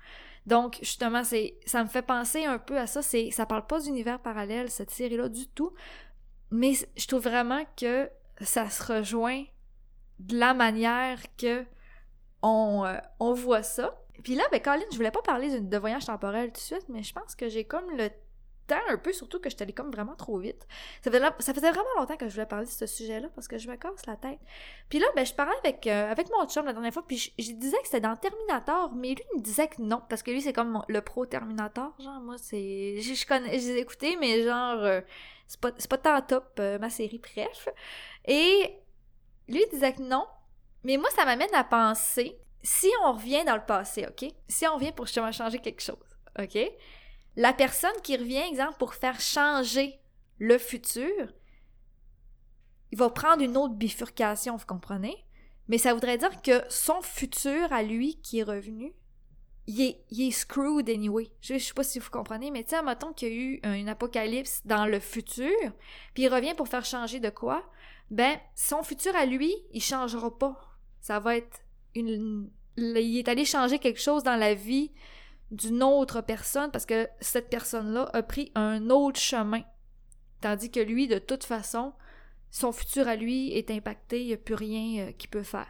Donc 0.46 0.78
justement, 0.82 1.24
c'est 1.24 1.58
ça 1.66 1.84
me 1.84 1.90
fait 1.90 2.02
penser 2.02 2.46
un 2.46 2.58
peu 2.58 2.78
à 2.78 2.88
ça. 2.88 3.02
C'est 3.02 3.32
ça 3.32 3.46
parle 3.46 3.68
pas 3.68 3.82
d'univers 3.82 4.20
parallèle 4.20 4.70
cette 4.70 4.92
série-là 4.92 5.30
du 5.30 5.48
tout, 5.50 5.74
mais 6.52 6.74
je 6.96 7.08
trouve 7.08 7.24
vraiment 7.24 7.64
que 7.76 8.10
ça 8.42 8.70
se 8.70 8.94
rejoint 8.94 9.44
de 10.20 10.38
la 10.38 10.54
manière 10.54 11.20
que 11.38 11.66
on, 12.42 12.86
euh, 12.86 12.98
on 13.20 13.34
voit 13.34 13.64
ça. 13.64 14.00
Puis 14.24 14.36
là, 14.36 14.44
ben 14.52 14.62
Colin, 14.62 14.86
je 14.92 14.96
voulais 14.96 15.12
pas 15.12 15.22
parler 15.22 15.60
de, 15.60 15.68
de 15.68 15.78
voyage 15.78 16.06
temporel 16.06 16.48
tout 16.48 16.54
de 16.54 16.58
suite, 16.58 16.86
mais 16.90 17.04
je 17.04 17.14
pense 17.14 17.36
que 17.36 17.50
j'ai 17.50 17.66
comme 17.66 17.90
le 17.96 18.10
un 18.90 18.98
peu, 18.98 19.14
surtout 19.14 19.40
que 19.40 19.50
je 19.50 19.56
allée 19.60 19.74
comme 19.74 19.92
vraiment 19.92 20.16
trop 20.16 20.38
vite. 20.38 20.68
Ça 21.02 21.12
faisait, 21.12 21.24
ça 21.40 21.54
faisait 21.54 21.72
vraiment 21.72 21.90
longtemps 21.98 22.18
que 22.18 22.28
je 22.28 22.34
voulais 22.34 22.46
parler 22.46 22.66
de 22.66 22.72
ce 22.72 22.86
sujet-là 22.86 23.30
parce 23.34 23.48
que 23.48 23.58
je 23.58 23.68
me 23.70 23.76
casse 23.76 24.06
la 24.06 24.16
tête. 24.16 24.40
Puis 24.90 25.00
là, 25.00 25.08
ben, 25.16 25.26
je 25.26 25.34
parlais 25.34 25.56
avec, 25.64 25.88
euh, 25.88 26.12
avec 26.12 26.30
mon 26.30 26.46
chum 26.48 26.66
la 26.66 26.74
dernière 26.74 26.94
fois, 26.94 27.06
puis 27.08 27.18
je, 27.18 27.52
disais 27.54 27.78
que 27.78 27.86
c'était 27.86 28.02
dans 28.02 28.16
Terminator, 28.16 28.94
mais 28.96 29.10
lui, 29.10 29.24
il 29.34 29.40
me 29.40 29.44
disait 29.44 29.68
que 29.68 29.82
non, 29.82 30.02
parce 30.10 30.24
que 30.24 30.32
lui, 30.32 30.42
c'est 30.42 30.54
comme 30.54 30.84
le 30.88 31.02
pro 31.02 31.26
Terminator. 31.26 31.94
Genre, 32.00 32.20
moi, 32.22 32.38
c'est. 32.38 33.02
Je, 33.02 33.26
connais, 33.26 33.60
je 33.60 33.68
les 33.68 33.72
ai 33.72 33.80
écoutés, 33.80 34.18
mais 34.18 34.44
genre, 34.44 34.84
euh, 34.84 35.02
c'est 35.48 35.60
pas, 35.60 35.72
pas 35.72 35.98
tant 35.98 36.22
top 36.22 36.58
euh, 36.60 36.78
ma 36.80 36.90
série, 36.90 37.20
bref. 37.20 37.70
Et 38.26 38.80
lui, 39.48 39.64
il 39.66 39.70
disait 39.70 39.94
que 39.94 40.02
non. 40.02 40.26
Mais 40.84 40.98
moi, 40.98 41.10
ça 41.12 41.26
m'amène 41.26 41.54
à 41.54 41.64
penser, 41.64 42.38
si 42.62 42.88
on 43.04 43.14
revient 43.14 43.44
dans 43.46 43.56
le 43.56 43.66
passé, 43.66 44.06
OK? 44.08 44.30
Si 44.48 44.68
on 44.68 44.76
revient 44.76 44.92
pour 44.92 45.06
justement 45.06 45.32
changer 45.32 45.60
quelque 45.60 45.82
chose, 45.82 45.96
OK? 46.40 46.58
La 47.38 47.54
personne 47.54 48.02
qui 48.04 48.18
revient, 48.18 48.42
exemple, 48.50 48.78
pour 48.80 48.96
faire 48.96 49.22
changer 49.22 50.00
le 50.40 50.58
futur, 50.58 51.32
il 52.92 52.98
va 52.98 53.12
prendre 53.12 53.44
une 53.44 53.56
autre 53.56 53.76
bifurcation, 53.76 54.56
vous 54.56 54.66
comprenez? 54.66 55.16
Mais 55.68 55.78
ça 55.78 55.94
voudrait 55.94 56.18
dire 56.18 56.42
que 56.42 56.64
son 56.68 57.00
futur 57.02 57.72
à 57.72 57.84
lui 57.84 58.20
qui 58.22 58.40
est 58.40 58.44
revenu, 58.44 58.92
il 59.68 59.82
est, 60.10 60.32
screwed 60.32 60.90
anyway. 60.90 61.30
Je, 61.42 61.54
ne 61.54 61.60
sais 61.60 61.74
pas 61.74 61.84
si 61.84 62.00
vous 62.00 62.10
comprenez, 62.10 62.50
mais 62.50 62.66
sais, 62.66 62.82
mettons 62.82 63.14
qu'il 63.14 63.28
y 63.28 63.32
a 63.32 63.36
eu 63.36 63.60
un 63.64 63.88
apocalypse 63.88 64.62
dans 64.66 64.88
le 64.88 65.00
futur, 65.00 65.54
puis 66.16 66.24
il 66.24 66.30
revient 66.30 66.56
pour 66.56 66.70
faire 66.70 66.86
changer 66.86 67.20
de 67.20 67.30
quoi? 67.30 67.64
Ben, 68.10 68.40
son 68.56 68.82
futur 68.82 69.16
à 69.16 69.26
lui, 69.26 69.54
il 69.74 69.82
changera 69.82 70.36
pas. 70.36 70.58
Ça 71.02 71.20
va 71.20 71.38
être 71.38 71.60
une. 71.94 72.50
Il 72.78 73.18
est 73.18 73.28
allé 73.28 73.46
changer 73.46 73.78
quelque 73.78 74.00
chose 74.00 74.24
dans 74.24 74.38
la 74.38 74.54
vie 74.54 74.92
d'une 75.52 75.84
autre 75.84 76.22
personne 76.22 76.72
parce 76.72 76.86
que 76.86 77.08
cette 77.20 77.50
personne-là 77.50 78.10
a 78.14 78.24
pris 78.24 78.52
un 78.56 78.90
autre 78.90 79.20
chemin. 79.20 79.62
Tandis 80.42 80.70
que 80.70 80.80
lui, 80.80 81.08
de 81.08 81.20
toute 81.20 81.44
façon, 81.44 81.94
son 82.52 82.72
futur 82.72 83.08
à 83.08 83.16
lui 83.16 83.52
est 83.52 83.72
impacté, 83.72 84.22
il 84.22 84.28
n'y 84.28 84.34
a 84.34 84.38
plus 84.38 84.56
rien 84.56 85.08
euh, 85.08 85.12
qu'il 85.12 85.30
peut 85.30 85.44
faire. 85.44 85.68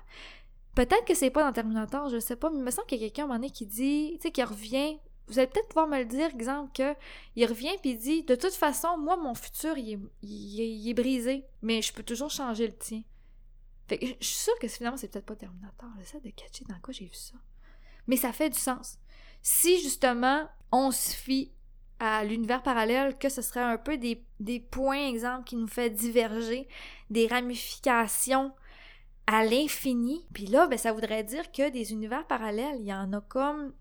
Peut-être 0.75 1.05
que 1.05 1.15
c'est 1.15 1.29
pas 1.29 1.43
dans 1.43 1.53
Terminator, 1.53 2.09
je 2.09 2.19
sais 2.19 2.35
pas, 2.35 2.49
mais 2.49 2.57
il 2.57 2.63
me 2.63 2.71
semble 2.71 2.87
qu'il 2.87 2.99
y 2.99 3.03
a 3.03 3.07
quelqu'un 3.07 3.23
à 3.23 3.25
un 3.25 3.27
moment 3.27 3.39
donné 3.39 3.49
qui 3.49 3.65
dit, 3.65 4.13
tu 4.15 4.27
sais, 4.27 4.31
qui 4.31 4.43
revient 4.43 4.99
vous 5.27 5.39
allez 5.39 5.47
peut-être 5.47 5.67
pouvoir 5.67 5.87
me 5.87 5.99
le 5.99 6.05
dire, 6.05 6.27
exemple, 6.27 6.71
que 6.73 6.95
il 7.35 7.45
revient 7.45 7.75
puis 7.81 7.91
il 7.91 7.97
dit 7.97 8.23
De 8.23 8.35
toute 8.35 8.53
façon, 8.53 8.97
moi, 8.97 9.17
mon 9.17 9.35
futur, 9.35 9.77
il 9.77 9.93
est, 9.93 9.99
il 10.21 10.89
est, 10.89 10.93
brisé, 10.93 11.45
mais 11.61 11.81
je 11.81 11.93
peux 11.93 12.03
toujours 12.03 12.29
changer 12.29 12.67
le 12.67 12.75
tien. 12.75 13.03
Fait 13.87 13.97
que 13.97 14.05
je 14.05 14.25
suis 14.25 14.37
sûre 14.37 14.57
que 14.59 14.67
finalement, 14.67 14.97
c'est 14.97 15.09
peut-être 15.09 15.25
pas 15.25 15.35
Terminator. 15.35 15.89
J'essaie 15.99 16.19
de 16.21 16.29
catcher 16.29 16.65
dans 16.65 16.79
quoi 16.79 16.93
j'ai 16.93 17.05
vu 17.05 17.13
ça. 17.13 17.35
Mais 18.07 18.15
ça 18.15 18.31
fait 18.31 18.49
du 18.49 18.57
sens. 18.57 18.97
Si 19.49 19.81
justement, 19.81 20.45
on 20.73 20.91
se 20.91 21.15
fie 21.15 21.53
à 22.01 22.25
l'univers 22.25 22.61
parallèle, 22.61 23.17
que 23.17 23.29
ce 23.29 23.41
serait 23.41 23.61
un 23.61 23.77
peu 23.77 23.97
des, 23.97 24.59
points, 24.59 25.07
exemple, 25.07 25.45
qui 25.45 25.55
nous 25.55 25.69
fait 25.69 25.89
diverger, 25.89 26.67
des 27.09 27.27
ramifications 27.27 28.51
à 29.25 29.45
l'infini. 29.45 30.25
Puis 30.33 30.47
là, 30.47 30.67
ben, 30.67 30.77
ça 30.77 30.91
voudrait 30.91 31.23
dire 31.23 31.49
que 31.53 31.69
des 31.69 31.93
univers 31.93 32.27
parallèles, 32.27 32.75
il 32.81 32.87
y 32.87 32.93
en 32.93 33.13
a 33.13 33.21
comme 33.21 33.73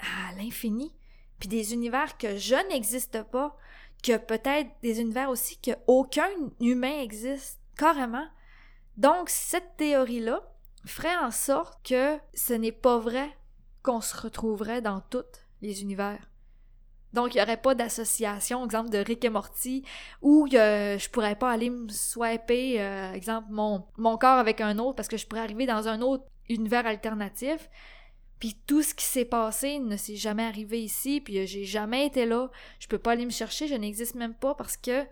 à 0.00 0.34
l'infini. 0.34 0.92
Puis 1.38 1.48
des 1.48 1.72
univers 1.72 2.18
que 2.18 2.36
je 2.36 2.56
n'existe 2.68 3.22
pas, 3.22 3.56
que 4.02 4.16
peut-être 4.16 4.70
des 4.82 5.00
univers 5.00 5.30
aussi 5.30 5.56
que 5.60 5.70
aucun 5.86 6.28
humain 6.58 6.98
existe, 6.98 7.60
carrément. 7.76 8.26
Donc, 8.96 9.30
cette 9.30 9.76
théorie-là 9.76 10.42
ferait 10.84 11.16
en 11.18 11.30
sorte 11.30 11.86
que 11.86 12.18
ce 12.34 12.54
n'est 12.54 12.72
pas 12.72 12.98
vrai 12.98 13.36
qu'on 13.82 14.00
se 14.00 14.16
retrouverait 14.16 14.82
dans 14.82 15.00
tous 15.00 15.24
les 15.60 15.82
univers. 15.82 16.28
Donc, 17.12 17.34
il 17.34 17.38
n'y 17.38 17.42
aurait 17.42 17.60
pas 17.60 17.74
d'association, 17.74 18.64
exemple 18.64 18.90
de 18.90 18.98
Rick 18.98 19.24
et 19.24 19.28
Morty, 19.28 19.84
où 20.22 20.46
euh, 20.54 20.98
je 20.98 21.10
pourrais 21.10 21.36
pas 21.36 21.50
aller 21.50 21.68
me 21.68 21.88
swiper, 21.88 22.80
euh, 22.80 23.12
exemple, 23.12 23.48
mon, 23.50 23.84
mon 23.98 24.16
corps 24.16 24.38
avec 24.38 24.60
un 24.60 24.78
autre 24.78 24.96
parce 24.96 25.08
que 25.08 25.18
je 25.18 25.26
pourrais 25.26 25.42
arriver 25.42 25.66
dans 25.66 25.88
un 25.88 26.00
autre 26.00 26.24
univers 26.48 26.86
alternatif. 26.86 27.68
Puis 28.38 28.56
tout 28.66 28.82
ce 28.82 28.94
qui 28.94 29.04
s'est 29.04 29.26
passé 29.26 29.78
ne 29.78 29.96
s'est 29.96 30.16
jamais 30.16 30.42
arrivé 30.42 30.82
ici, 30.82 31.20
puis 31.20 31.38
euh, 31.38 31.46
j'ai 31.46 31.64
jamais 31.64 32.06
été 32.06 32.24
là. 32.24 32.50
Je 32.80 32.88
peux 32.88 32.98
pas 32.98 33.12
aller 33.12 33.26
me 33.26 33.30
chercher, 33.30 33.68
je 33.68 33.74
n'existe 33.74 34.14
même 34.14 34.34
pas 34.34 34.54
parce 34.54 34.76
que 34.76 35.04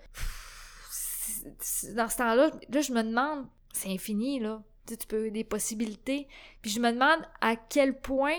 dans 1.95 2.09
ce 2.09 2.17
temps-là, 2.17 2.51
là, 2.71 2.81
je 2.81 2.93
me 2.93 3.03
demande, 3.03 3.47
c'est 3.73 3.91
infini, 3.91 4.41
là. 4.41 4.63
Tu 4.87 5.07
peux 5.07 5.31
des 5.31 5.45
possibilités. 5.45 6.27
Puis 6.63 6.73
je 6.73 6.81
me 6.81 6.91
demande 6.91 7.21
à 7.41 7.55
quel 7.55 8.01
point 8.01 8.35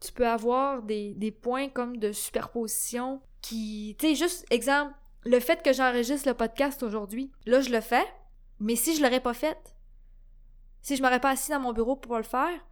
tu 0.00 0.12
peux 0.12 0.26
avoir 0.26 0.82
des, 0.82 1.36
points 1.42 1.68
comme 1.68 1.98
de 1.98 2.12
superposition 2.12 3.20
qui. 3.42 3.96
Tu 3.98 4.08
sais, 4.08 4.14
juste 4.14 4.46
exemple, 4.50 4.94
le 5.24 5.38
fait 5.40 5.62
que 5.62 5.72
j'enregistre 5.72 6.28
le 6.28 6.34
podcast 6.34 6.82
aujourd'hui, 6.82 7.30
là, 7.46 7.60
je 7.60 7.70
le 7.70 7.80
fais, 7.80 8.04
mais 8.58 8.76
si 8.76 8.96
je 8.96 9.02
l'aurais 9.02 9.20
pas 9.20 9.34
fait, 9.34 9.58
si 10.82 10.96
je 10.96 11.02
m'aurais 11.02 11.20
pas 11.20 11.30
assis 11.30 11.50
dans 11.50 11.60
mon 11.60 11.72
bureau 11.72 11.96
pour 11.96 12.16
le 12.16 12.22
faire, 12.22 12.66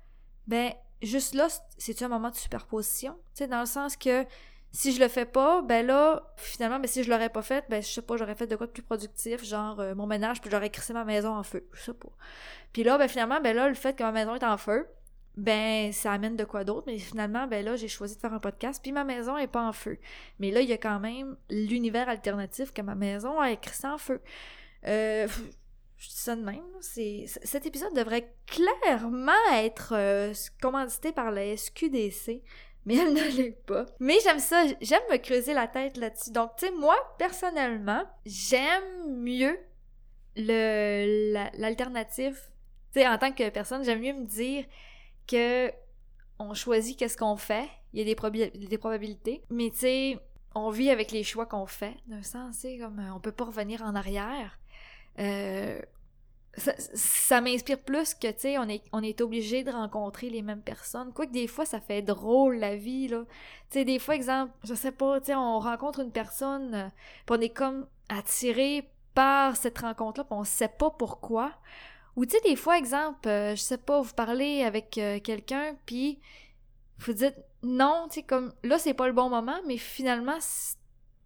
ben, 0.47 0.73
juste 1.03 1.35
là, 1.35 1.49
c'est-tu 1.77 2.05
un 2.05 2.09
moment 2.09 2.31
de 2.31 2.37
superposition? 2.37 3.15
Tu 3.35 3.45
sais, 3.45 3.47
dans 3.47 3.61
le 3.61 3.67
sens 3.67 3.97
que 3.97 4.25
si 4.73 4.93
je 4.93 5.01
le 5.01 5.09
fais 5.09 5.25
pas, 5.25 5.63
ben 5.63 5.87
là, 5.87 6.35
finalement, 6.37 6.79
ben 6.79 6.87
si 6.87 7.03
je 7.03 7.11
l'aurais 7.11 7.31
pas 7.31 7.43
fait, 7.43 7.65
ben 7.69 7.83
je 7.83 7.89
sais 7.89 8.03
pas, 8.03 8.17
j'aurais 8.17 8.35
fait 8.35 8.47
de 8.47 8.57
quoi 8.57 8.67
de 8.67 8.73
plus 8.73 8.83
productif, 8.83 9.45
genre 9.45 9.81
euh, 9.81 9.95
mon 9.95 10.07
ménage, 10.07 10.41
puis 10.41 10.51
j'aurais 10.51 10.71
crissé 10.71 10.93
ma 10.93 11.05
maison 11.05 11.35
en 11.35 11.43
feu, 11.43 11.67
je 11.73 11.83
sais 11.83 11.95
pas. 11.95 12.11
Puis 12.73 12.85
là, 12.85 12.99
ben 12.99 13.09
finalement, 13.09 13.41
ben 13.41 13.57
là, 13.57 13.69
le 13.69 13.75
fait 13.75 13.97
que 13.97 14.03
ma 14.03 14.13
maison 14.13 14.35
est 14.35 14.45
en 14.45 14.57
feu, 14.57 14.87
ben 15.39 15.93
ça 15.93 16.13
amène 16.13 16.35
de 16.35 16.45
quoi 16.45 16.65
d'autre, 16.65 16.85
mais 16.89 16.99
finalement, 16.99 17.47
ben 17.47 17.65
là, 17.65 17.77
j'ai 17.77 17.87
choisi 17.87 18.17
de 18.17 18.21
faire 18.21 18.35
un 18.35 18.41
podcast, 18.41 18.81
puis 18.83 18.91
ma 18.91 19.05
maison 19.05 19.39
est 19.39 19.47
pas 19.47 19.63
en 19.63 19.73
feu. 19.73 19.99
Mais 20.41 20.51
là, 20.51 20.61
il 20.61 20.69
y 20.69 20.73
a 20.73 20.79
quand 20.79 20.99
même 20.99 21.37
l'univers 21.49 22.09
alternatif 22.09 22.73
que 22.73 22.83
ma 22.83 22.97
maison 22.97 23.39
a 23.39 23.53
écrit 23.53 23.87
en 23.87 23.99
feu. 23.99 24.21
Euh, 24.87 25.29
je 25.97 26.09
dis 26.09 26.17
ça 26.17 26.35
de 26.35 26.43
même, 26.43 26.65
c'est, 26.81 27.27
cet 27.45 27.67
épisode 27.67 27.95
devrait 27.95 28.35
clairement 28.47 29.33
être 29.53 29.95
euh, 29.95 30.35
commandité 30.61 31.13
par 31.13 31.31
la 31.31 31.57
SQDC, 31.57 32.43
mais 32.85 32.97
elle 32.97 33.13
ne 33.13 33.37
l'est 33.37 33.65
pas. 33.65 33.87
Mais 34.01 34.19
j'aime 34.25 34.41
ça, 34.41 34.65
j'aime 34.81 35.03
me 35.11 35.19
creuser 35.19 35.55
la 35.55 35.69
tête 35.69 35.97
là-dessus. 35.97 36.33
Donc, 36.33 36.57
tu 36.57 36.67
sais, 36.67 36.73
moi, 36.73 36.97
personnellement, 37.17 38.03
j'aime 38.27 39.23
mieux 39.23 39.57
le, 40.35 41.49
l'alternative. 41.59 42.41
tu 42.93 43.01
sais, 43.01 43.07
en 43.07 43.19
tant 43.19 43.31
que 43.31 43.49
personne, 43.51 43.85
j'aime 43.85 44.01
mieux 44.01 44.15
me 44.15 44.27
dire 44.27 44.65
que 45.29 45.71
on 46.39 46.55
choisit 46.55 46.99
qu'est-ce 46.99 47.17
qu'on 47.17 47.37
fait. 47.37 47.69
Il 47.93 47.99
y 47.99 48.03
a 48.03 48.05
des, 48.05 48.15
probabilités. 48.79 49.43
Mais 49.51 49.71
tu 49.71 49.79
sais, 49.79 50.19
on 50.55 50.71
vit 50.71 50.91
avec 50.91 51.11
les 51.11 51.23
choix 51.23 51.47
qu'on 51.47 51.67
fait. 51.67 51.97
D'un 52.07 52.23
sens, 52.23 52.61
tu 52.61 52.79
comme 52.79 52.99
euh, 52.99 53.15
on 53.15 53.21
peut 53.21 53.33
pas 53.33 53.45
revenir 53.45 53.83
en 53.83 53.95
arrière. 53.95 54.59
Euh, 55.19 55.81
ça, 56.57 57.41
m'inspire 57.41 57.79
plus 57.79 58.15
que, 58.15 58.29
tu 58.29 58.41
sais, 58.41 58.59
on 58.59 59.03
est, 59.03 59.21
obligé 59.21 59.63
de 59.63 59.71
rencontrer 59.71 60.29
les 60.29 60.43
mêmes 60.43 60.63
personnes. 60.63 61.13
Quoique 61.13 61.33
des 61.33 61.47
fois, 61.47 61.65
ça 61.65 61.81
fait 61.81 62.03
drôle, 62.03 62.57
la 62.57 62.77
vie, 62.77 63.09
là. 63.09 63.25
Tu 63.71 63.79
sais, 63.79 63.85
des 63.85 63.99
fois, 63.99 64.17
exemple, 64.17 64.53
je 64.65 64.75
sais 64.75 64.93
pas, 64.93 65.21
tu 65.21 65.27
sais, 65.27 65.35
on 65.35 65.61
rencontre 65.61 66.01
une 66.01 66.11
personne, 66.11 66.75
euh, 66.75 66.89
on 67.31 67.41
est 67.41 67.51
comme 67.51 67.87
attiré 68.09 68.91
par 69.15 69.57
cette 69.57 69.79
rencontre-là, 69.79 70.25
puis 70.25 70.37
on 70.37 70.45
sait 70.45 70.69
pas 70.69 70.91
pourquoi. 70.91 71.53
Ou 72.19 72.27
tu 72.27 72.33
sais, 72.33 72.41
des 72.41 72.57
fois, 72.57 72.77
exemple, 72.77 73.29
euh, 73.29 73.55
je 73.55 73.63
sais 73.63 73.79
pas, 73.79 74.01
vous 74.01 74.13
parlez 74.13 74.65
avec 74.65 74.99
euh, 74.99 75.21
quelqu'un, 75.21 75.77
puis 75.87 76.19
vous 76.99 77.13
dites 77.13 77.37
non, 77.63 78.09
tu 78.11 78.17
sais, 78.17 78.23
comme 78.25 78.53
là, 78.65 78.77
c'est 78.77 78.93
pas 78.93 79.07
le 79.07 79.13
bon 79.13 79.31
moment, 79.31 79.61
mais 79.69 79.77
finalement, 79.77 80.39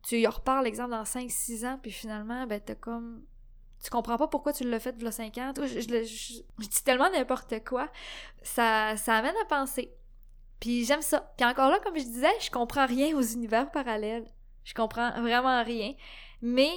tu 0.03 0.21
y 0.21 0.27
reparles, 0.27 0.67
exemple, 0.67 0.91
dans 0.91 1.05
5-6 1.05 1.67
ans, 1.67 1.79
puis 1.81 1.93
finalement, 1.93 2.47
ben, 2.47 2.61
t'as 2.61 2.75
comme. 2.75 3.25
Tu 3.83 3.89
comprends 3.89 4.19
pas 4.19 4.29
pourquoi 4.29 4.53
tu 4.53 4.69
l'as 4.69 4.81
fait 4.81 5.03
a 5.03 5.11
5 5.11 5.39
ans. 5.39 5.53
Je, 5.57 5.81
je, 5.81 6.67
dis 6.69 6.85
tellement 6.85 7.09
n'importe 7.09 7.65
quoi. 7.65 7.89
Ça, 8.43 8.95
ça 8.99 9.17
amène 9.17 9.35
à 9.41 9.47
penser. 9.47 9.95
Puis 10.61 10.85
j'aime 10.85 11.01
ça. 11.01 11.33
Puis 11.39 11.47
encore 11.47 11.71
là, 11.71 11.79
comme 11.79 11.97
je 11.97 12.05
disais, 12.05 12.39
je 12.39 12.51
comprends 12.51 12.85
rien 12.85 13.17
aux 13.17 13.23
univers 13.23 13.71
parallèles. 13.71 14.27
Je 14.65 14.75
comprends 14.75 15.11
vraiment 15.23 15.65
rien. 15.65 15.95
Mais 16.43 16.71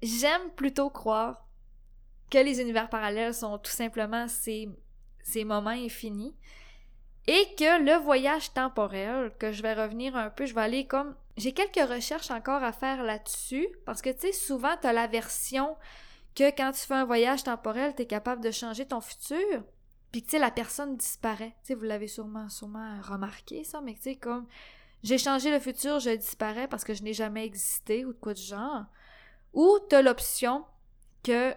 j'aime 0.00 0.48
plutôt 0.54 0.90
croire 0.90 1.47
que 2.30 2.38
les 2.38 2.60
univers 2.60 2.88
parallèles 2.88 3.34
sont 3.34 3.58
tout 3.58 3.70
simplement 3.70 4.26
ces, 4.28 4.68
moments 5.44 5.70
infinis 5.70 6.34
et 7.26 7.54
que 7.58 7.82
le 7.82 8.02
voyage 8.02 8.52
temporel, 8.54 9.32
que 9.38 9.52
je 9.52 9.62
vais 9.62 9.74
revenir 9.74 10.16
un 10.16 10.30
peu, 10.30 10.46
je 10.46 10.54
vais 10.54 10.62
aller 10.62 10.86
comme... 10.86 11.14
J'ai 11.36 11.52
quelques 11.52 11.88
recherches 11.88 12.30
encore 12.30 12.64
à 12.64 12.72
faire 12.72 13.02
là-dessus, 13.02 13.68
parce 13.84 14.00
que, 14.00 14.10
tu 14.10 14.20
sais, 14.20 14.32
souvent, 14.32 14.76
tu 14.80 14.86
as 14.86 14.92
la 14.94 15.06
version 15.06 15.76
que 16.34 16.50
quand 16.56 16.72
tu 16.72 16.80
fais 16.80 16.94
un 16.94 17.04
voyage 17.04 17.44
temporel, 17.44 17.94
tu 17.94 18.02
es 18.02 18.06
capable 18.06 18.42
de 18.42 18.50
changer 18.50 18.86
ton 18.86 19.00
futur, 19.00 19.62
puis 20.10 20.22
que, 20.22 20.26
tu 20.26 20.30
sais, 20.32 20.38
la 20.38 20.50
personne 20.50 20.96
disparaît. 20.96 21.54
Tu 21.62 21.68
sais, 21.68 21.74
vous 21.74 21.84
l'avez 21.84 22.08
sûrement, 22.08 22.48
sûrement 22.48 22.98
remarqué, 23.02 23.62
ça, 23.62 23.82
mais 23.82 23.94
tu 23.94 24.02
sais, 24.02 24.16
comme... 24.16 24.46
J'ai 25.02 25.18
changé 25.18 25.50
le 25.50 25.60
futur, 25.60 26.00
je 26.00 26.10
disparais 26.10 26.66
parce 26.66 26.82
que 26.82 26.94
je 26.94 27.02
n'ai 27.02 27.12
jamais 27.12 27.44
existé, 27.44 28.04
ou 28.04 28.12
de 28.12 28.18
quoi 28.18 28.34
de 28.34 28.38
genre. 28.38 28.84
Ou 29.52 29.78
tu 29.88 29.94
as 29.94 30.02
l'option 30.02 30.64
que 31.22 31.54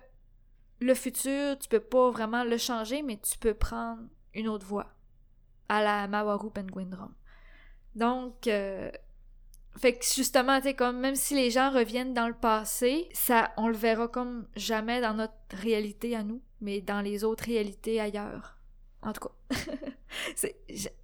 le 0.81 0.95
futur, 0.95 1.57
tu 1.59 1.69
peux 1.69 1.79
pas 1.79 2.09
vraiment 2.09 2.43
le 2.43 2.57
changer, 2.57 3.03
mais 3.03 3.17
tu 3.17 3.37
peux 3.37 3.53
prendre 3.53 4.01
une 4.33 4.47
autre 4.47 4.65
voie. 4.65 4.87
À 5.69 5.81
la 5.81 6.07
Mawaru 6.07 6.49
Penguin 6.51 6.87
Drum. 6.87 7.13
Donc, 7.95 8.47
euh, 8.47 8.91
fait 9.77 9.97
que 9.97 10.05
justement, 10.05 10.59
tu 10.59 10.73
comme 10.73 10.99
même 10.99 11.15
si 11.15 11.35
les 11.35 11.51
gens 11.51 11.71
reviennent 11.71 12.13
dans 12.13 12.27
le 12.27 12.33
passé, 12.33 13.07
ça, 13.13 13.53
on 13.57 13.67
le 13.67 13.77
verra 13.77 14.07
comme 14.07 14.47
jamais 14.55 14.99
dans 14.99 15.13
notre 15.13 15.33
réalité 15.53 16.15
à 16.15 16.23
nous, 16.23 16.41
mais 16.59 16.81
dans 16.81 17.01
les 17.01 17.23
autres 17.23 17.45
réalités 17.45 18.01
ailleurs. 18.01 18.57
En 19.03 19.13
tout 19.13 19.29
cas, 19.29 19.55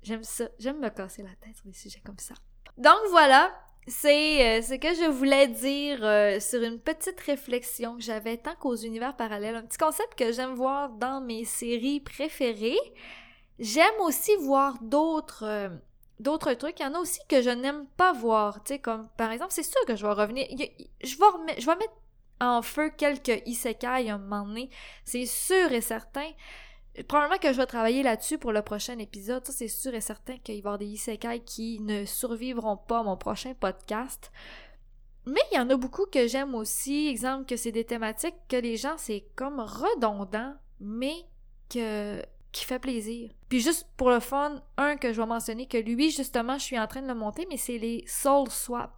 j'aime 0.03 0.23
ça. 0.23 0.49
J'aime 0.59 0.79
me 0.79 0.89
casser 0.89 1.23
la 1.23 1.35
tête 1.35 1.55
sur 1.55 1.65
des 1.65 1.73
sujets 1.73 2.01
comme 2.05 2.19
ça. 2.19 2.35
Donc 2.77 2.99
voilà, 3.09 3.51
c'est 3.87 4.59
euh, 4.59 4.61
ce 4.61 4.73
que 4.73 4.93
je 4.93 5.09
voulais 5.09 5.47
dire 5.47 5.99
euh, 6.03 6.39
sur 6.41 6.61
une 6.61 6.77
petite 6.77 7.19
réflexion 7.21 7.95
que 7.95 8.03
j'avais 8.03 8.35
tant 8.35 8.55
qu'aux 8.55 8.75
univers 8.75 9.15
parallèles. 9.15 9.55
Un 9.55 9.63
petit 9.63 9.77
concept 9.77 10.15
que 10.15 10.33
j'aime 10.33 10.55
voir 10.55 10.89
dans 10.89 11.21
mes 11.21 11.45
séries 11.45 12.01
préférées. 12.01 12.77
J'aime 13.59 13.99
aussi 14.01 14.35
voir 14.41 14.77
d'autres 14.81 15.45
euh, 15.45 15.69
d'autres 16.19 16.53
trucs. 16.53 16.79
Il 16.81 16.83
y 16.83 16.85
en 16.85 16.95
a 16.95 16.99
aussi 16.99 17.21
que 17.29 17.41
je 17.41 17.49
n'aime 17.49 17.85
pas 17.95 18.11
voir. 18.11 18.61
Tu 18.63 18.73
sais, 18.73 18.79
comme 18.79 19.07
par 19.17 19.31
exemple, 19.31 19.53
c'est 19.53 19.63
sûr 19.63 19.83
que 19.87 19.95
je 19.95 20.05
vais 20.05 20.13
revenir. 20.13 20.47
Je 20.51 20.57
vais, 20.57 20.75
je 21.57 21.65
vais 21.65 21.75
mettre 21.75 21.95
en 22.41 22.61
feu 22.61 22.91
quelques 22.95 23.41
isekai 23.45 23.87
à 24.09 24.15
un 24.15 24.17
moment 24.17 24.45
donné. 24.45 24.69
C'est 25.05 25.25
sûr 25.25 25.71
et 25.71 25.81
certain 25.81 26.29
probablement 27.03 27.37
que 27.37 27.51
je 27.51 27.57
vais 27.57 27.65
travailler 27.65 28.03
là-dessus 28.03 28.37
pour 28.37 28.51
le 28.51 28.61
prochain 28.61 28.97
épisode. 28.99 29.45
Ça, 29.45 29.51
c'est 29.51 29.67
sûr 29.67 29.93
et 29.93 30.01
certain 30.01 30.37
qu'il 30.37 30.55
va 30.55 30.57
y 30.57 30.59
avoir 30.59 30.77
des 30.77 30.87
isekai 30.87 31.41
qui 31.41 31.79
ne 31.79 32.05
survivront 32.05 32.77
pas 32.77 32.99
à 32.99 33.03
mon 33.03 33.17
prochain 33.17 33.53
podcast. 33.53 34.31
Mais 35.25 35.41
il 35.51 35.57
y 35.57 35.59
en 35.59 35.69
a 35.69 35.75
beaucoup 35.75 36.05
que 36.05 36.27
j'aime 36.27 36.55
aussi. 36.55 37.07
Exemple, 37.07 37.45
que 37.45 37.57
c'est 37.57 37.71
des 37.71 37.83
thématiques 37.83 38.35
que 38.47 38.55
les 38.55 38.77
gens, 38.77 38.95
c'est 38.97 39.25
comme 39.35 39.59
redondant, 39.59 40.55
mais 40.79 41.15
que 41.69 42.21
qui 42.51 42.65
fait 42.65 42.79
plaisir. 42.79 43.29
Puis 43.49 43.59
juste 43.59 43.87
pour 43.97 44.09
le 44.09 44.19
fun, 44.19 44.63
un 44.77 44.95
que 44.95 45.13
je 45.13 45.21
vais 45.21 45.27
mentionner, 45.27 45.67
que 45.67 45.77
lui, 45.77 46.09
justement, 46.11 46.57
je 46.57 46.63
suis 46.63 46.79
en 46.79 46.87
train 46.87 47.01
de 47.01 47.07
le 47.07 47.13
monter, 47.13 47.45
mais 47.49 47.57
c'est 47.57 47.77
les 47.77 48.03
soul 48.07 48.49
swap. 48.49 48.91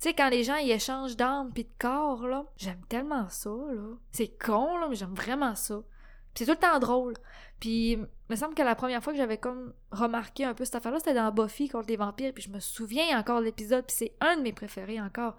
Tu 0.00 0.08
sais, 0.08 0.14
quand 0.14 0.30
les 0.30 0.42
gens, 0.42 0.56
ils 0.56 0.72
échangent 0.72 1.16
d'âme 1.16 1.52
puis 1.52 1.64
de 1.64 1.70
corps, 1.78 2.26
là, 2.26 2.44
j'aime 2.56 2.82
tellement 2.88 3.28
ça, 3.28 3.50
là. 3.50 3.96
C'est 4.10 4.36
con, 4.36 4.78
là, 4.78 4.88
mais 4.88 4.96
j'aime 4.96 5.14
vraiment 5.14 5.54
ça. 5.54 5.82
C'est 6.34 6.44
tout 6.44 6.52
le 6.52 6.56
temps 6.56 6.78
drôle. 6.78 7.14
Puis, 7.60 7.98
me 8.28 8.36
semble 8.36 8.54
que 8.54 8.62
la 8.62 8.74
première 8.74 9.02
fois 9.02 9.12
que 9.12 9.18
j'avais 9.18 9.38
comme 9.38 9.72
remarqué 9.90 10.44
un 10.44 10.54
peu 10.54 10.64
cette 10.64 10.74
affaire-là, 10.74 10.98
c'était 10.98 11.14
dans 11.14 11.30
Buffy 11.30 11.68
contre 11.68 11.88
les 11.88 11.96
vampires, 11.96 12.32
puis 12.34 12.42
je 12.42 12.50
me 12.50 12.60
souviens 12.60 13.18
encore 13.18 13.40
de 13.40 13.46
l'épisode, 13.46 13.84
puis 13.86 13.96
c'est 13.96 14.12
un 14.20 14.36
de 14.36 14.42
mes 14.42 14.52
préférés 14.52 15.00
encore. 15.00 15.36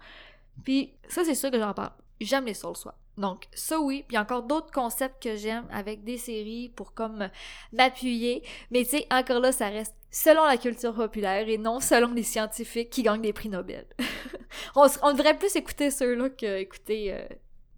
Puis 0.64 0.94
ça, 1.08 1.24
c'est 1.24 1.34
sûr 1.34 1.50
que 1.50 1.58
j'en 1.58 1.74
parle. 1.74 1.92
J'aime 2.20 2.46
les 2.46 2.54
Soul 2.54 2.76
Swap. 2.76 2.96
Donc, 3.18 3.46
ça 3.54 3.80
oui, 3.80 4.04
puis 4.06 4.18
encore 4.18 4.42
d'autres 4.42 4.70
concepts 4.70 5.22
que 5.22 5.36
j'aime 5.36 5.66
avec 5.70 6.04
des 6.04 6.18
séries 6.18 6.70
pour 6.74 6.92
comme 6.92 7.30
m'appuyer. 7.72 8.42
Mais 8.70 8.84
tu 8.84 8.90
sais, 8.90 9.06
encore 9.10 9.40
là, 9.40 9.52
ça 9.52 9.68
reste 9.68 9.94
selon 10.10 10.44
la 10.44 10.58
culture 10.58 10.94
populaire 10.94 11.48
et 11.48 11.56
non 11.56 11.80
selon 11.80 12.12
les 12.12 12.22
scientifiques 12.22 12.90
qui 12.90 13.02
gagnent 13.02 13.22
des 13.22 13.32
prix 13.32 13.48
Nobel. 13.48 13.86
on, 14.76 14.86
on, 15.02 15.12
devrait 15.12 15.36
plus 15.36 15.54
écouter 15.56 15.90
ceux-là 15.90 16.28
que 16.30 16.58
écouter 16.58 17.14
euh, 17.14 17.26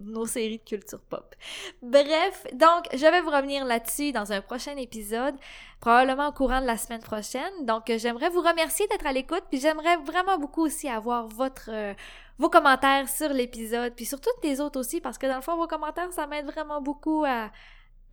nos 0.00 0.26
séries 0.26 0.58
de 0.58 0.64
culture 0.64 1.00
pop. 1.00 1.34
Bref, 1.82 2.46
donc 2.52 2.88
je 2.92 3.06
vais 3.10 3.20
vous 3.20 3.30
revenir 3.30 3.64
là-dessus 3.64 4.12
dans 4.12 4.32
un 4.32 4.40
prochain 4.40 4.76
épisode, 4.76 5.34
probablement 5.80 6.28
au 6.28 6.32
courant 6.32 6.60
de 6.60 6.66
la 6.66 6.76
semaine 6.76 7.02
prochaine. 7.02 7.66
Donc 7.66 7.84
j'aimerais 7.96 8.30
vous 8.30 8.40
remercier 8.40 8.86
d'être 8.88 9.06
à 9.06 9.12
l'écoute, 9.12 9.44
puis 9.50 9.60
j'aimerais 9.60 9.96
vraiment 9.98 10.38
beaucoup 10.38 10.62
aussi 10.62 10.88
avoir 10.88 11.26
votre 11.26 11.70
euh, 11.70 11.94
vos 12.38 12.48
commentaires 12.48 13.08
sur 13.08 13.30
l'épisode, 13.30 13.94
puis 13.94 14.06
sur 14.06 14.20
toutes 14.20 14.42
les 14.44 14.60
autres 14.60 14.78
aussi, 14.78 15.00
parce 15.00 15.18
que 15.18 15.26
dans 15.26 15.36
le 15.36 15.42
fond 15.42 15.56
vos 15.56 15.66
commentaires 15.66 16.12
ça 16.12 16.26
m'aide 16.26 16.46
vraiment 16.46 16.80
beaucoup 16.80 17.24
à, 17.26 17.50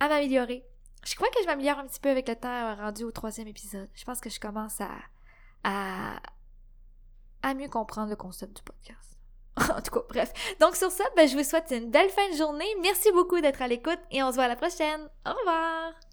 à 0.00 0.08
m'améliorer. 0.08 0.64
Je 1.04 1.14
crois 1.14 1.28
que 1.28 1.40
je 1.42 1.46
m'améliore 1.46 1.78
un 1.78 1.86
petit 1.86 2.00
peu 2.00 2.10
avec 2.10 2.28
le 2.28 2.34
temps 2.34 2.74
rendu 2.74 3.04
au 3.04 3.12
troisième 3.12 3.46
épisode. 3.46 3.88
Je 3.94 4.04
pense 4.04 4.20
que 4.20 4.30
je 4.30 4.40
commence 4.40 4.80
à 4.80 4.90
à 5.62 6.20
à 7.42 7.54
mieux 7.54 7.68
comprendre 7.68 8.10
le 8.10 8.16
concept 8.16 8.56
du 8.56 8.62
podcast. 8.62 9.15
en 9.76 9.80
tout 9.80 9.90
cas, 9.90 10.06
bref. 10.08 10.32
Donc 10.60 10.76
sur 10.76 10.90
ça, 10.90 11.04
ben, 11.16 11.28
je 11.28 11.36
vous 11.36 11.44
souhaite 11.44 11.70
une 11.70 11.90
belle 11.90 12.10
fin 12.10 12.30
de 12.30 12.36
journée. 12.36 12.66
Merci 12.82 13.10
beaucoup 13.12 13.40
d'être 13.40 13.62
à 13.62 13.68
l'écoute 13.68 14.00
et 14.10 14.22
on 14.22 14.30
se 14.30 14.34
voit 14.34 14.44
à 14.44 14.48
la 14.48 14.56
prochaine. 14.56 15.08
Au 15.26 15.32
revoir! 15.32 16.05